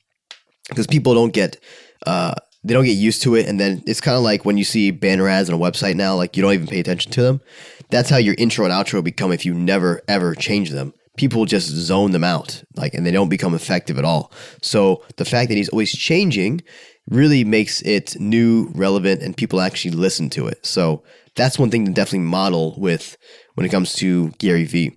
because 0.70 0.86
people 0.86 1.16
don't 1.16 1.34
get 1.34 1.60
uh, 2.06 2.36
they 2.64 2.76
don't 2.76 2.86
get 2.86 2.92
used 2.92 3.24
to 3.24 3.36
it, 3.36 3.48
and 3.48 3.60
then 3.60 3.84
it's 3.88 4.00
kind 4.00 4.16
of 4.16 4.24
like 4.24 4.46
when 4.46 4.58
you 4.58 4.64
see 4.64 4.92
banner 4.92 5.28
ads 5.28 5.50
on 5.50 5.56
a 5.56 5.60
website 5.60 5.96
now, 5.96 6.16
like 6.16 6.38
you 6.38 6.44
don't 6.44 6.54
even 6.54 6.68
pay 6.68 6.80
attention 6.80 7.12
to 7.14 7.24
them. 7.24 7.42
That's 7.90 8.10
how 8.12 8.18
your 8.18 8.36
intro 8.38 8.64
and 8.64 8.74
outro 8.74 9.04
become 9.04 9.32
if 9.32 9.44
you 9.44 9.54
never 9.56 10.02
ever 10.08 10.36
change 10.36 10.70
them. 10.70 10.94
People 11.18 11.46
just 11.46 11.68
zone 11.68 12.12
them 12.12 12.24
out, 12.24 12.64
like, 12.78 12.94
and 12.94 13.06
they 13.06 13.12
don't 13.12 13.28
become 13.28 13.54
effective 13.54 13.98
at 13.98 14.06
all. 14.06 14.32
So 14.62 15.04
the 15.18 15.26
fact 15.26 15.50
that 15.50 15.58
he's 15.58 15.70
always 15.70 15.92
changing 15.92 16.62
really 17.10 17.44
makes 17.44 17.82
it 17.82 18.18
new, 18.20 18.72
relevant, 18.76 19.22
and 19.22 19.36
people 19.36 19.60
actually 19.60 19.92
listen 19.92 20.30
to 20.30 20.48
it. 20.48 20.66
So 20.66 21.04
that's 21.36 21.60
one 21.60 21.70
thing 21.70 21.86
to 21.86 21.92
definitely 21.92 22.28
model 22.28 22.76
with 22.78 23.18
when 23.56 23.66
it 23.66 23.70
comes 23.70 23.94
to 23.94 24.30
Gary 24.38 24.66
Vee. 24.66 24.94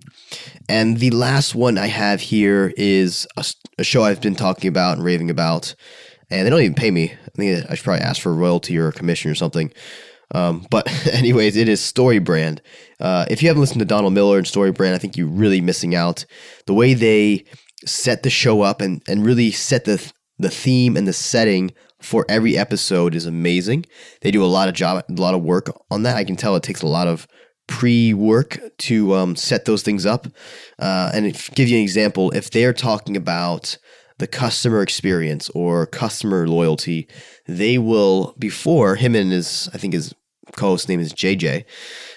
And 0.67 0.97
the 0.97 1.11
last 1.11 1.55
one 1.55 1.77
I 1.77 1.87
have 1.87 2.21
here 2.21 2.73
is 2.77 3.27
a, 3.37 3.45
a, 3.77 3.83
show 3.83 4.03
I've 4.03 4.21
been 4.21 4.35
talking 4.35 4.67
about 4.67 4.97
and 4.97 5.05
raving 5.05 5.29
about, 5.29 5.75
and 6.29 6.45
they 6.45 6.49
don't 6.49 6.61
even 6.61 6.73
pay 6.73 6.91
me. 6.91 7.11
I 7.11 7.29
think 7.35 7.69
I 7.69 7.75
should 7.75 7.83
probably 7.83 8.03
ask 8.03 8.21
for 8.21 8.31
a 8.31 8.35
royalty 8.35 8.77
or 8.77 8.87
a 8.87 8.93
commission 8.93 9.29
or 9.29 9.35
something. 9.35 9.71
Um, 10.33 10.65
but 10.71 10.87
anyways, 11.13 11.55
it 11.55 11.69
is 11.69 11.81
Story 11.81 12.19
Brand. 12.19 12.61
Uh, 12.99 13.25
if 13.29 13.41
you 13.41 13.47
haven't 13.47 13.61
listened 13.61 13.79
to 13.79 13.85
Donald 13.85 14.13
Miller 14.13 14.37
and 14.37 14.47
Story 14.47 14.71
Brand, 14.71 14.95
I 14.95 14.97
think 14.97 15.17
you're 15.17 15.27
really 15.27 15.61
missing 15.61 15.93
out. 15.93 16.25
The 16.65 16.73
way 16.73 16.93
they 16.93 17.45
set 17.85 18.23
the 18.23 18.29
show 18.29 18.61
up 18.61 18.81
and, 18.81 19.03
and 19.07 19.25
really 19.25 19.51
set 19.51 19.85
the 19.85 20.11
the 20.37 20.49
theme 20.49 20.97
and 20.97 21.07
the 21.07 21.13
setting 21.13 21.71
for 22.01 22.25
every 22.29 22.57
episode 22.57 23.15
is 23.15 23.25
amazing. 23.25 23.85
They 24.21 24.31
do 24.31 24.43
a 24.43 24.47
lot 24.47 24.67
of 24.67 24.75
job, 24.75 25.03
a 25.07 25.13
lot 25.13 25.33
of 25.33 25.43
work 25.43 25.67
on 25.89 26.03
that. 26.03 26.17
I 26.17 26.23
can 26.23 26.35
tell 26.35 26.55
it 26.55 26.63
takes 26.63 26.81
a 26.81 26.87
lot 26.87 27.07
of 27.07 27.27
pre-work 27.67 28.59
to 28.77 29.15
um, 29.15 29.35
set 29.35 29.65
those 29.65 29.81
things 29.81 30.05
up. 30.05 30.27
Uh, 30.79 31.11
and 31.13 31.25
give 31.55 31.67
you 31.67 31.77
an 31.77 31.83
example, 31.83 32.31
if 32.31 32.51
they're 32.51 32.73
talking 32.73 33.17
about 33.17 33.77
the 34.17 34.27
customer 34.27 34.81
experience 34.81 35.49
or 35.49 35.85
customer 35.85 36.47
loyalty, 36.47 37.07
they 37.47 37.77
will 37.77 38.33
before 38.39 38.95
him 38.95 39.15
and 39.15 39.31
his 39.31 39.69
I 39.73 39.77
think 39.77 39.93
his 39.93 40.13
co-host 40.55 40.87
name 40.87 40.99
is 40.99 41.13
JJ. 41.13 41.65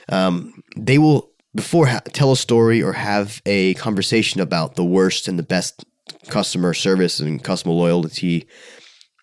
Um, 0.09 0.63
they 0.77 0.99
will 0.99 1.31
before 1.55 1.87
ha- 1.87 2.01
tell 2.13 2.31
a 2.33 2.37
story 2.37 2.83
or 2.83 2.93
have 2.93 3.43
a 3.47 3.75
conversation 3.75 4.41
about 4.41 4.77
the 4.77 4.85
worst 4.85 5.27
and 5.27 5.39
the 5.39 5.43
best 5.43 5.85
customer 6.29 6.75
service 6.75 7.21
and 7.21 7.43
customer 7.43 7.75
loyalty 7.75 8.47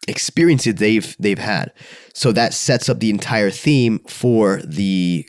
experiences 0.08 0.76
they've 0.76 1.16
they've 1.20 1.40
had. 1.40 1.72
So 2.14 2.32
that 2.34 2.54
sets 2.54 2.90
up 2.90 3.00
the 3.00 3.10
entire 3.10 3.52
theme 3.52 4.00
for 4.08 4.62
the 4.64 5.28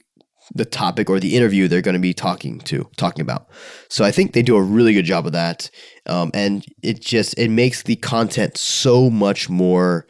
the 0.54 0.64
topic 0.64 1.10
or 1.10 1.18
the 1.18 1.36
interview 1.36 1.68
they're 1.68 1.82
going 1.82 1.94
to 1.94 2.00
be 2.00 2.14
talking 2.14 2.58
to 2.60 2.88
talking 2.96 3.22
about. 3.22 3.48
So 3.88 4.04
I 4.04 4.10
think 4.10 4.32
they 4.32 4.42
do 4.42 4.56
a 4.56 4.62
really 4.62 4.94
good 4.94 5.04
job 5.04 5.26
of 5.26 5.32
that, 5.32 5.70
um, 6.06 6.30
and 6.34 6.64
it 6.82 7.00
just 7.00 7.38
it 7.38 7.50
makes 7.50 7.82
the 7.82 7.96
content 7.96 8.56
so 8.56 9.10
much 9.10 9.48
more 9.48 10.06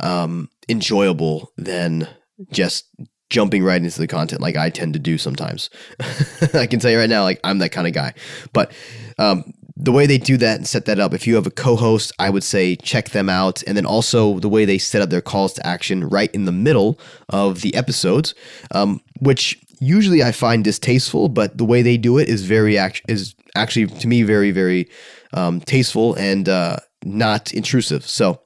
um, 0.00 0.48
enjoyable 0.68 1.52
than 1.56 2.08
just 2.50 2.86
jumping 3.30 3.64
right 3.64 3.82
into 3.82 3.98
the 3.98 4.06
content 4.06 4.40
like 4.40 4.56
I 4.56 4.70
tend 4.70 4.92
to 4.92 4.98
do 4.98 5.18
sometimes. 5.18 5.70
I 6.54 6.66
can 6.66 6.78
tell 6.78 6.90
you 6.90 6.98
right 6.98 7.10
now, 7.10 7.22
like 7.22 7.40
I'm 7.42 7.58
that 7.58 7.72
kind 7.72 7.86
of 7.86 7.92
guy. 7.92 8.14
But 8.52 8.72
um, 9.18 9.52
the 9.76 9.92
way 9.92 10.06
they 10.06 10.18
do 10.18 10.36
that 10.36 10.56
and 10.56 10.66
set 10.66 10.84
that 10.84 11.00
up, 11.00 11.12
if 11.12 11.26
you 11.26 11.34
have 11.34 11.46
a 11.46 11.50
co-host, 11.50 12.12
I 12.18 12.30
would 12.30 12.44
say 12.44 12.76
check 12.76 13.10
them 13.10 13.28
out. 13.28 13.62
And 13.66 13.76
then 13.76 13.86
also 13.86 14.38
the 14.38 14.48
way 14.48 14.64
they 14.64 14.78
set 14.78 15.02
up 15.02 15.10
their 15.10 15.20
calls 15.20 15.54
to 15.54 15.66
action 15.66 16.04
right 16.08 16.32
in 16.32 16.44
the 16.44 16.52
middle 16.52 16.98
of 17.28 17.62
the 17.62 17.74
episodes, 17.74 18.34
um, 18.70 19.00
which 19.20 19.58
usually 19.80 20.22
I 20.22 20.30
find 20.32 20.62
distasteful, 20.62 21.28
but 21.28 21.58
the 21.58 21.64
way 21.64 21.82
they 21.82 21.96
do 21.96 22.18
it 22.18 22.28
is 22.28 22.44
very 22.44 22.78
act- 22.78 23.02
is 23.08 23.34
actually 23.56 23.86
to 23.86 24.08
me 24.08 24.22
very 24.22 24.50
very 24.50 24.88
um, 25.32 25.60
tasteful 25.60 26.14
and 26.14 26.48
uh, 26.48 26.76
not 27.04 27.52
intrusive. 27.52 28.06
So 28.06 28.40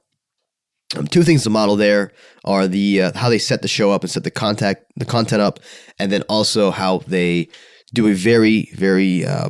um, 0.97 1.07
two 1.07 1.23
things 1.23 1.43
to 1.43 1.51
model 1.51 1.75
there 1.75 2.11
are 2.43 2.67
the 2.67 3.03
uh, 3.03 3.11
how 3.15 3.29
they 3.29 3.37
set 3.37 3.61
the 3.61 3.67
show 3.67 3.91
up 3.91 4.01
and 4.01 4.09
set 4.09 4.23
the 4.23 4.31
contact 4.31 4.85
the 4.95 5.05
content 5.05 5.43
up, 5.43 5.59
and 5.99 6.11
then 6.11 6.23
also 6.23 6.71
how 6.71 6.99
they 7.07 7.49
do 7.93 8.07
a 8.07 8.13
very 8.13 8.69
very 8.73 9.25
uh, 9.25 9.49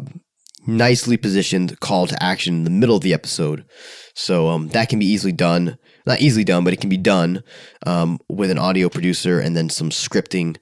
nicely 0.78 1.18
positioned 1.18 1.80
call 1.80 2.08
to 2.08 2.24
action 2.24 2.56
in 2.56 2.64
the 2.64 2.70
middle 2.70 2.96
of 2.96 3.04
the 3.04 3.14
episode. 3.14 3.66
So 4.14 4.48
um, 4.50 4.68
that 4.70 4.90
can 4.90 5.00
be 5.00 5.06
easily 5.06 5.32
done, 5.32 5.78
not 6.06 6.22
easily 6.22 6.44
done, 6.44 6.64
but 6.64 6.74
it 6.74 6.82
can 6.82 6.90
be 6.90 6.98
done 6.98 7.44
um, 7.86 8.20
with 8.30 8.52
an 8.52 8.58
audio 8.58 8.90
producer 8.90 9.40
and 9.40 9.56
then 9.56 9.70
some 9.70 9.90
scripting 9.90 10.58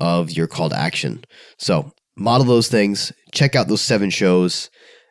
of 0.00 0.30
your 0.30 0.46
call 0.46 0.70
to 0.70 0.78
action. 0.78 1.24
So 1.58 1.92
model 2.16 2.46
those 2.46 2.68
things, 2.68 3.12
check 3.32 3.54
out 3.54 3.68
those 3.68 3.82
seven 3.82 4.10
shows, 4.10 4.70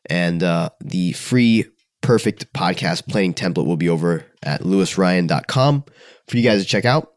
and 0.09 0.41
uh, 0.43 0.69
the 0.81 1.13
free 1.13 1.65
perfect 2.01 2.51
podcast 2.53 3.07
planning 3.07 3.33
template 3.33 3.65
will 3.65 3.77
be 3.77 3.89
over 3.89 4.25
at 4.43 4.61
luisryan.com 4.61 5.83
for 6.27 6.37
you 6.37 6.43
guys 6.43 6.61
to 6.61 6.67
check 6.67 6.85
out. 6.85 7.11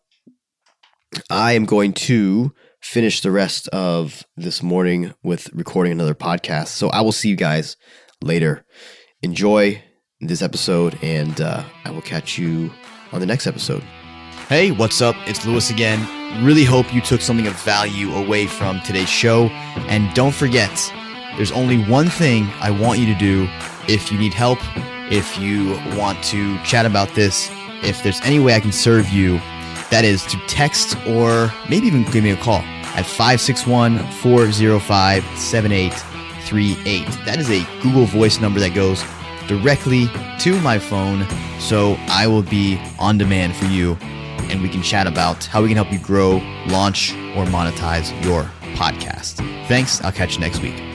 I 1.30 1.52
am 1.52 1.64
going 1.64 1.92
to 1.92 2.52
finish 2.82 3.20
the 3.20 3.30
rest 3.30 3.68
of 3.68 4.24
this 4.36 4.62
morning 4.62 5.14
with 5.22 5.48
recording 5.54 5.92
another 5.92 6.14
podcast. 6.14 6.68
So 6.68 6.88
I 6.90 7.00
will 7.00 7.12
see 7.12 7.28
you 7.28 7.36
guys 7.36 7.76
later. 8.22 8.64
Enjoy 9.22 9.82
this 10.20 10.42
episode, 10.42 10.98
and 11.02 11.40
uh, 11.40 11.62
I 11.84 11.90
will 11.90 12.02
catch 12.02 12.38
you 12.38 12.72
on 13.12 13.20
the 13.20 13.26
next 13.26 13.46
episode. 13.46 13.82
Hey, 14.48 14.72
what's 14.72 15.00
up? 15.00 15.14
It's 15.26 15.46
Luis 15.46 15.70
again. 15.70 16.44
Really 16.44 16.64
hope 16.64 16.92
you 16.92 17.00
took 17.00 17.20
something 17.20 17.46
of 17.46 17.54
value 17.62 18.12
away 18.14 18.46
from 18.46 18.80
today's 18.80 19.08
show. 19.08 19.46
And 19.88 20.12
don't 20.14 20.34
forget, 20.34 20.92
there's 21.36 21.52
only 21.52 21.82
one 21.84 22.08
thing 22.08 22.48
I 22.60 22.70
want 22.70 22.98
you 22.98 23.06
to 23.06 23.18
do 23.18 23.48
if 23.88 24.10
you 24.10 24.18
need 24.18 24.34
help, 24.34 24.58
if 25.10 25.38
you 25.38 25.78
want 25.96 26.22
to 26.24 26.58
chat 26.64 26.84
about 26.84 27.14
this, 27.14 27.48
if 27.82 28.02
there's 28.02 28.20
any 28.22 28.38
way 28.38 28.54
I 28.54 28.60
can 28.60 28.72
serve 28.72 29.08
you, 29.08 29.40
that 29.92 30.06
is 30.06 30.24
to 30.24 30.38
text 30.48 30.96
or 31.06 31.52
maybe 31.68 31.86
even 31.86 32.02
give 32.04 32.24
me 32.24 32.30
a 32.30 32.36
call 32.36 32.62
at 32.96 33.04
561 33.04 33.98
405 34.12 35.22
7838. 35.38 37.06
That 37.26 37.38
is 37.38 37.50
a 37.50 37.62
Google 37.82 38.06
Voice 38.06 38.40
number 38.40 38.58
that 38.58 38.74
goes 38.74 39.04
directly 39.46 40.08
to 40.40 40.58
my 40.62 40.78
phone. 40.78 41.26
So 41.60 41.96
I 42.08 42.26
will 42.26 42.42
be 42.42 42.80
on 42.98 43.18
demand 43.18 43.54
for 43.54 43.66
you 43.66 43.98
and 44.50 44.62
we 44.62 44.70
can 44.70 44.82
chat 44.82 45.06
about 45.06 45.44
how 45.44 45.60
we 45.60 45.68
can 45.68 45.76
help 45.76 45.92
you 45.92 45.98
grow, 45.98 46.38
launch, 46.68 47.12
or 47.36 47.44
monetize 47.44 48.10
your 48.24 48.44
podcast. 48.74 49.36
Thanks. 49.68 50.02
I'll 50.02 50.12
catch 50.12 50.34
you 50.34 50.40
next 50.40 50.60
week. 50.62 50.91